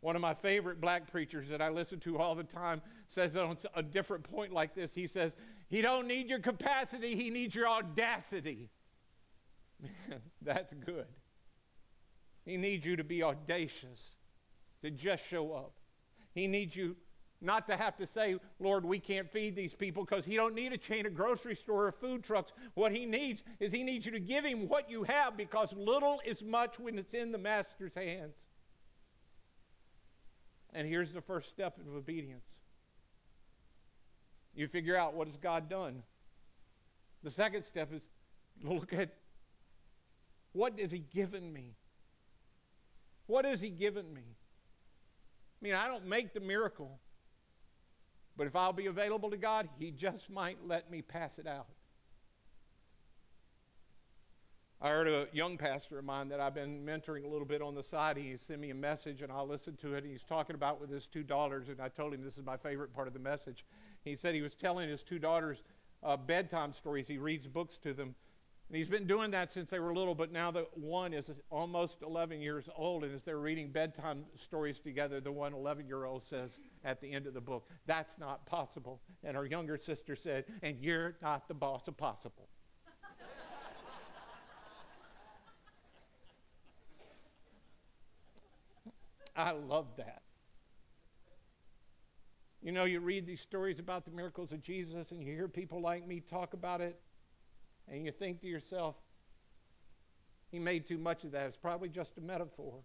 One 0.00 0.14
of 0.14 0.22
my 0.22 0.34
favorite 0.34 0.80
black 0.80 1.10
preachers 1.10 1.48
that 1.48 1.62
I 1.62 1.70
listen 1.70 1.98
to 2.00 2.18
all 2.18 2.34
the 2.34 2.44
time 2.44 2.82
says 3.08 3.36
on 3.36 3.56
a 3.74 3.82
different 3.82 4.24
point 4.24 4.52
like 4.52 4.74
this. 4.74 4.94
He 4.94 5.06
says, 5.06 5.32
He 5.68 5.80
don't 5.80 6.06
need 6.06 6.28
your 6.28 6.38
capacity, 6.38 7.16
he 7.16 7.30
needs 7.30 7.54
your 7.54 7.68
audacity. 7.68 8.70
That's 10.42 10.72
good. 10.74 11.06
He 12.44 12.56
needs 12.56 12.86
you 12.86 12.96
to 12.96 13.04
be 13.04 13.22
audacious, 13.22 14.00
to 14.82 14.90
just 14.90 15.26
show 15.26 15.52
up. 15.52 15.72
He 16.34 16.46
needs 16.46 16.76
you 16.76 16.96
not 17.40 17.66
to 17.68 17.76
have 17.76 17.96
to 17.98 18.06
say, 18.06 18.36
Lord, 18.58 18.84
we 18.84 18.98
can't 18.98 19.30
feed 19.30 19.54
these 19.54 19.74
people 19.74 20.04
because 20.04 20.24
he 20.24 20.36
don't 20.36 20.54
need 20.54 20.72
a 20.72 20.78
chain 20.78 21.06
of 21.06 21.14
grocery 21.14 21.54
store 21.54 21.86
or 21.86 21.92
food 21.92 22.24
trucks. 22.24 22.52
What 22.74 22.92
he 22.92 23.04
needs 23.04 23.42
is 23.60 23.72
he 23.72 23.82
needs 23.82 24.06
you 24.06 24.12
to 24.12 24.20
give 24.20 24.44
him 24.44 24.68
what 24.68 24.90
you 24.90 25.04
have 25.04 25.36
because 25.36 25.72
little 25.74 26.20
is 26.24 26.42
much 26.42 26.78
when 26.78 26.98
it's 26.98 27.14
in 27.14 27.32
the 27.32 27.38
master's 27.38 27.94
hands. 27.94 28.34
And 30.72 30.86
here's 30.86 31.12
the 31.12 31.20
first 31.20 31.50
step 31.50 31.78
of 31.78 31.94
obedience. 31.94 32.46
You 34.54 34.68
figure 34.68 34.96
out 34.96 35.14
what 35.14 35.26
has 35.26 35.36
God 35.36 35.68
done. 35.68 36.02
The 37.22 37.30
second 37.30 37.64
step 37.64 37.92
is 37.92 38.02
look 38.62 38.92
at 38.92 39.10
what 40.52 40.78
has 40.80 40.90
he 40.90 41.00
given 41.00 41.52
me? 41.52 41.74
What 43.26 43.44
has 43.44 43.60
he 43.60 43.68
given 43.68 44.12
me? 44.14 44.22
I 45.60 45.64
mean, 45.64 45.74
I 45.74 45.88
don't 45.88 46.06
make 46.06 46.32
the 46.32 46.40
miracle. 46.40 46.98
But 48.36 48.46
if 48.46 48.54
I'll 48.54 48.72
be 48.72 48.86
available 48.86 49.30
to 49.30 49.36
God, 49.36 49.68
He 49.78 49.90
just 49.90 50.28
might 50.28 50.58
let 50.66 50.90
me 50.90 51.02
pass 51.02 51.38
it 51.38 51.46
out. 51.46 51.66
I 54.80 54.90
heard 54.90 55.08
a 55.08 55.26
young 55.32 55.56
pastor 55.56 55.98
of 55.98 56.04
mine 56.04 56.28
that 56.28 56.38
I've 56.38 56.54
been 56.54 56.84
mentoring 56.84 57.24
a 57.24 57.28
little 57.28 57.46
bit 57.46 57.62
on 57.62 57.74
the 57.74 57.82
side. 57.82 58.18
He 58.18 58.36
sent 58.36 58.60
me 58.60 58.68
a 58.70 58.74
message 58.74 59.22
and 59.22 59.32
I 59.32 59.40
listened 59.40 59.78
to 59.80 59.94
it. 59.94 60.04
He's 60.04 60.22
talking 60.22 60.54
about 60.54 60.80
with 60.80 60.90
his 60.90 61.06
two 61.06 61.22
daughters, 61.22 61.70
and 61.70 61.80
I 61.80 61.88
told 61.88 62.12
him 62.12 62.22
this 62.22 62.36
is 62.36 62.44
my 62.44 62.58
favorite 62.58 62.94
part 62.94 63.08
of 63.08 63.14
the 63.14 63.18
message. 63.18 63.64
He 64.04 64.14
said 64.16 64.34
he 64.34 64.42
was 64.42 64.54
telling 64.54 64.90
his 64.90 65.02
two 65.02 65.18
daughters 65.18 65.62
uh, 66.02 66.18
bedtime 66.18 66.74
stories. 66.74 67.08
He 67.08 67.16
reads 67.16 67.48
books 67.48 67.78
to 67.78 67.94
them. 67.94 68.14
And 68.68 68.76
he's 68.76 68.88
been 68.88 69.06
doing 69.06 69.30
that 69.30 69.52
since 69.52 69.70
they 69.70 69.78
were 69.78 69.94
little, 69.94 70.16
but 70.16 70.32
now 70.32 70.50
the 70.50 70.66
one 70.74 71.14
is 71.14 71.30
almost 71.50 72.02
11 72.02 72.40
years 72.40 72.68
old, 72.76 73.04
and 73.04 73.14
as 73.14 73.22
they're 73.22 73.38
reading 73.38 73.70
bedtime 73.70 74.24
stories 74.42 74.80
together, 74.80 75.20
the 75.20 75.30
one 75.30 75.54
11 75.54 75.86
year 75.86 76.04
old 76.04 76.24
says 76.24 76.50
at 76.84 77.00
the 77.00 77.12
end 77.12 77.28
of 77.28 77.34
the 77.34 77.40
book, 77.40 77.68
That's 77.86 78.18
not 78.18 78.44
possible. 78.44 79.00
And 79.22 79.36
her 79.36 79.46
younger 79.46 79.76
sister 79.76 80.16
said, 80.16 80.46
And 80.62 80.80
you're 80.80 81.14
not 81.22 81.46
the 81.46 81.54
boss 81.54 81.86
of 81.86 81.96
possible. 81.96 82.48
I 89.36 89.52
love 89.52 89.86
that. 89.98 90.22
You 92.62 92.72
know, 92.72 92.84
you 92.84 92.98
read 92.98 93.26
these 93.26 93.40
stories 93.40 93.78
about 93.78 94.04
the 94.04 94.10
miracles 94.10 94.50
of 94.50 94.60
Jesus 94.60 95.12
and 95.12 95.22
you 95.22 95.32
hear 95.32 95.46
people 95.46 95.80
like 95.80 96.04
me 96.04 96.18
talk 96.18 96.52
about 96.52 96.80
it, 96.80 97.00
and 97.88 98.04
you 98.04 98.12
think 98.12 98.40
to 98.40 98.46
yourself, 98.46 98.96
he 100.50 100.58
made 100.58 100.86
too 100.86 100.98
much 100.98 101.24
of 101.24 101.32
that. 101.32 101.46
It's 101.46 101.56
probably 101.56 101.88
just 101.88 102.16
a 102.18 102.20
metaphor. 102.20 102.80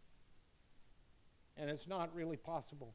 And 1.58 1.70
it's 1.70 1.88
not 1.88 2.14
really 2.16 2.38
possible. 2.38 2.94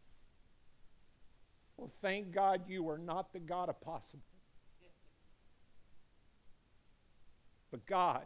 Well, 1.77 1.91
thank 2.01 2.33
God 2.33 2.63
you 2.69 2.89
are 2.89 2.99
not 2.99 3.33
the 3.33 3.39
God 3.39 3.69
of 3.69 3.81
possible. 3.81 4.23
But 7.71 7.87
God 7.87 8.25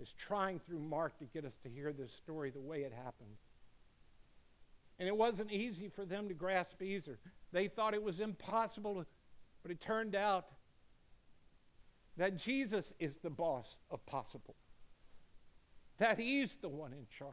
is 0.00 0.14
trying 0.16 0.60
through 0.60 0.78
Mark 0.78 1.18
to 1.18 1.24
get 1.24 1.44
us 1.44 1.54
to 1.64 1.68
hear 1.68 1.92
this 1.92 2.12
story 2.12 2.50
the 2.50 2.60
way 2.60 2.82
it 2.82 2.92
happened. 2.92 3.36
And 4.98 5.08
it 5.08 5.16
wasn't 5.16 5.52
easy 5.52 5.88
for 5.88 6.04
them 6.04 6.28
to 6.28 6.34
grasp 6.34 6.82
either. 6.82 7.18
They 7.52 7.68
thought 7.68 7.94
it 7.94 8.02
was 8.02 8.20
impossible, 8.20 9.04
but 9.62 9.70
it 9.70 9.80
turned 9.80 10.14
out 10.14 10.46
that 12.18 12.36
Jesus 12.36 12.92
is 12.98 13.16
the 13.16 13.30
boss 13.30 13.76
of 13.90 14.04
possible, 14.04 14.56
that 15.98 16.18
He's 16.18 16.56
the 16.56 16.68
one 16.68 16.92
in 16.92 17.06
charge. 17.16 17.32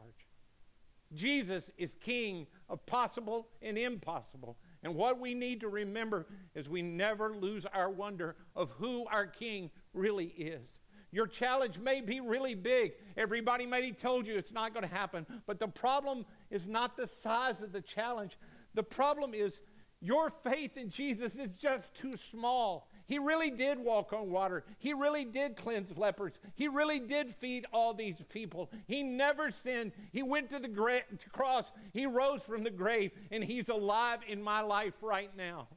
Jesus 1.14 1.70
is 1.76 1.94
king 2.00 2.46
of 2.68 2.84
possible 2.86 3.48
and 3.62 3.78
impossible. 3.78 4.56
And 4.82 4.94
what 4.94 5.20
we 5.20 5.34
need 5.34 5.60
to 5.60 5.68
remember 5.68 6.26
is 6.54 6.68
we 6.68 6.82
never 6.82 7.32
lose 7.32 7.64
our 7.66 7.90
wonder 7.90 8.34
of 8.56 8.70
who 8.72 9.06
our 9.06 9.26
king 9.26 9.70
really 9.92 10.26
is. 10.26 10.78
Your 11.12 11.26
challenge 11.26 11.78
may 11.78 12.00
be 12.00 12.20
really 12.20 12.54
big. 12.54 12.94
Everybody 13.16 13.66
may 13.66 13.86
have 13.86 13.98
told 13.98 14.26
you 14.26 14.36
it's 14.36 14.52
not 14.52 14.74
going 14.74 14.86
to 14.86 14.92
happen. 14.92 15.26
But 15.46 15.60
the 15.60 15.68
problem 15.68 16.26
is 16.50 16.66
not 16.66 16.96
the 16.96 17.06
size 17.06 17.62
of 17.62 17.72
the 17.72 17.80
challenge. 17.80 18.36
The 18.74 18.82
problem 18.82 19.32
is 19.32 19.60
your 20.00 20.30
faith 20.44 20.76
in 20.76 20.90
Jesus 20.90 21.34
is 21.34 21.50
just 21.58 21.94
too 21.94 22.12
small. 22.30 22.88
He 23.06 23.18
really 23.18 23.50
did 23.50 23.78
walk 23.78 24.12
on 24.12 24.30
water. 24.30 24.64
He 24.78 24.92
really 24.92 25.24
did 25.24 25.56
cleanse 25.56 25.96
lepers. 25.96 26.34
He 26.54 26.68
really 26.68 26.98
did 26.98 27.34
feed 27.36 27.66
all 27.72 27.94
these 27.94 28.16
people. 28.28 28.70
He 28.86 29.02
never 29.02 29.50
sinned. 29.50 29.92
He 30.12 30.22
went 30.22 30.50
to 30.50 30.58
the 30.58 30.68
gra- 30.68 31.02
cross. 31.32 31.64
He 31.92 32.04
rose 32.04 32.42
from 32.42 32.64
the 32.64 32.70
grave, 32.70 33.12
and 33.30 33.42
He's 33.42 33.68
alive 33.68 34.20
in 34.26 34.42
my 34.42 34.60
life 34.60 34.94
right 35.02 35.30
now. 35.36 35.68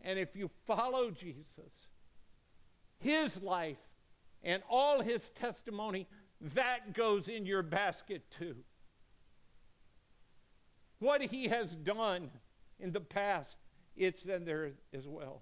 And 0.00 0.18
if 0.18 0.34
you 0.34 0.50
follow 0.66 1.10
Jesus, 1.10 1.72
His 2.98 3.40
life 3.42 3.76
and 4.42 4.62
all 4.68 5.02
His 5.02 5.28
testimony, 5.30 6.08
that 6.54 6.94
goes 6.94 7.28
in 7.28 7.44
your 7.44 7.62
basket 7.62 8.22
too. 8.38 8.56
What 11.06 11.22
He 11.22 11.46
has 11.46 11.70
done 11.70 12.30
in 12.80 12.90
the 12.90 13.00
past 13.00 13.54
it's 13.96 14.24
in 14.24 14.44
there 14.44 14.72
as 14.92 15.06
well. 15.06 15.40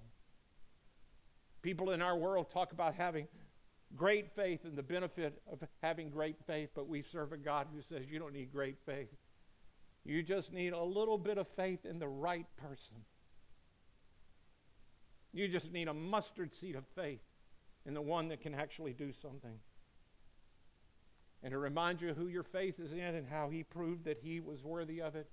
People 1.62 1.92
in 1.92 2.02
our 2.02 2.18
world 2.18 2.50
talk 2.50 2.72
about 2.72 2.94
having 2.94 3.26
great 3.96 4.30
faith 4.36 4.66
and 4.66 4.76
the 4.76 4.82
benefit 4.82 5.40
of 5.50 5.66
having 5.82 6.10
great 6.10 6.36
faith, 6.46 6.68
but 6.74 6.86
we 6.86 7.00
serve 7.00 7.32
a 7.32 7.38
God 7.38 7.68
who 7.74 7.80
says 7.80 8.06
you 8.10 8.18
don't 8.18 8.34
need 8.34 8.52
great 8.52 8.76
faith. 8.84 9.08
You 10.04 10.22
just 10.22 10.52
need 10.52 10.74
a 10.74 10.82
little 10.82 11.16
bit 11.16 11.38
of 11.38 11.48
faith 11.56 11.86
in 11.86 11.98
the 11.98 12.08
right 12.08 12.46
person. 12.58 12.96
You 15.32 15.48
just 15.48 15.72
need 15.72 15.88
a 15.88 15.94
mustard 15.94 16.54
seed 16.54 16.76
of 16.76 16.84
faith 16.94 17.22
in 17.86 17.94
the 17.94 18.02
one 18.02 18.28
that 18.28 18.42
can 18.42 18.52
actually 18.54 18.92
do 18.92 19.14
something. 19.14 19.58
And 21.42 21.52
to 21.52 21.58
remind 21.58 22.02
you 22.02 22.12
who 22.12 22.28
your 22.28 22.42
faith 22.42 22.78
is 22.78 22.92
in 22.92 22.98
and 22.98 23.26
how 23.26 23.48
he 23.48 23.62
proved 23.62 24.04
that 24.04 24.18
he 24.22 24.40
was 24.40 24.62
worthy 24.62 25.00
of 25.00 25.16
it, 25.16 25.26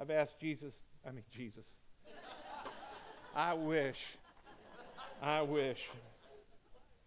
I've 0.00 0.10
asked 0.10 0.38
Jesus, 0.40 0.74
I 1.06 1.10
mean, 1.10 1.24
Jesus, 1.30 1.64
I 3.34 3.54
wish. 3.54 3.98
I 5.22 5.42
wish. 5.42 5.88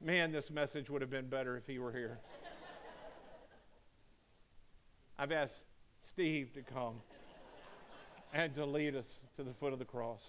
Man, 0.04 0.32
this 0.32 0.50
message 0.50 0.90
would 0.90 1.02
have 1.02 1.10
been 1.10 1.28
better 1.28 1.58
if 1.58 1.66
he 1.68 1.80
were 1.80 1.92
here. 1.92 2.20
I've 5.18 5.32
asked 5.32 5.66
Steve 6.10 6.54
to 6.54 6.62
come 6.62 6.96
and 8.34 8.54
to 8.56 8.66
lead 8.66 8.96
us 8.96 9.06
to 9.38 9.44
the 9.44 9.54
foot 9.54 9.74
of 9.74 9.80
the 9.80 9.86
cross. 9.86 10.22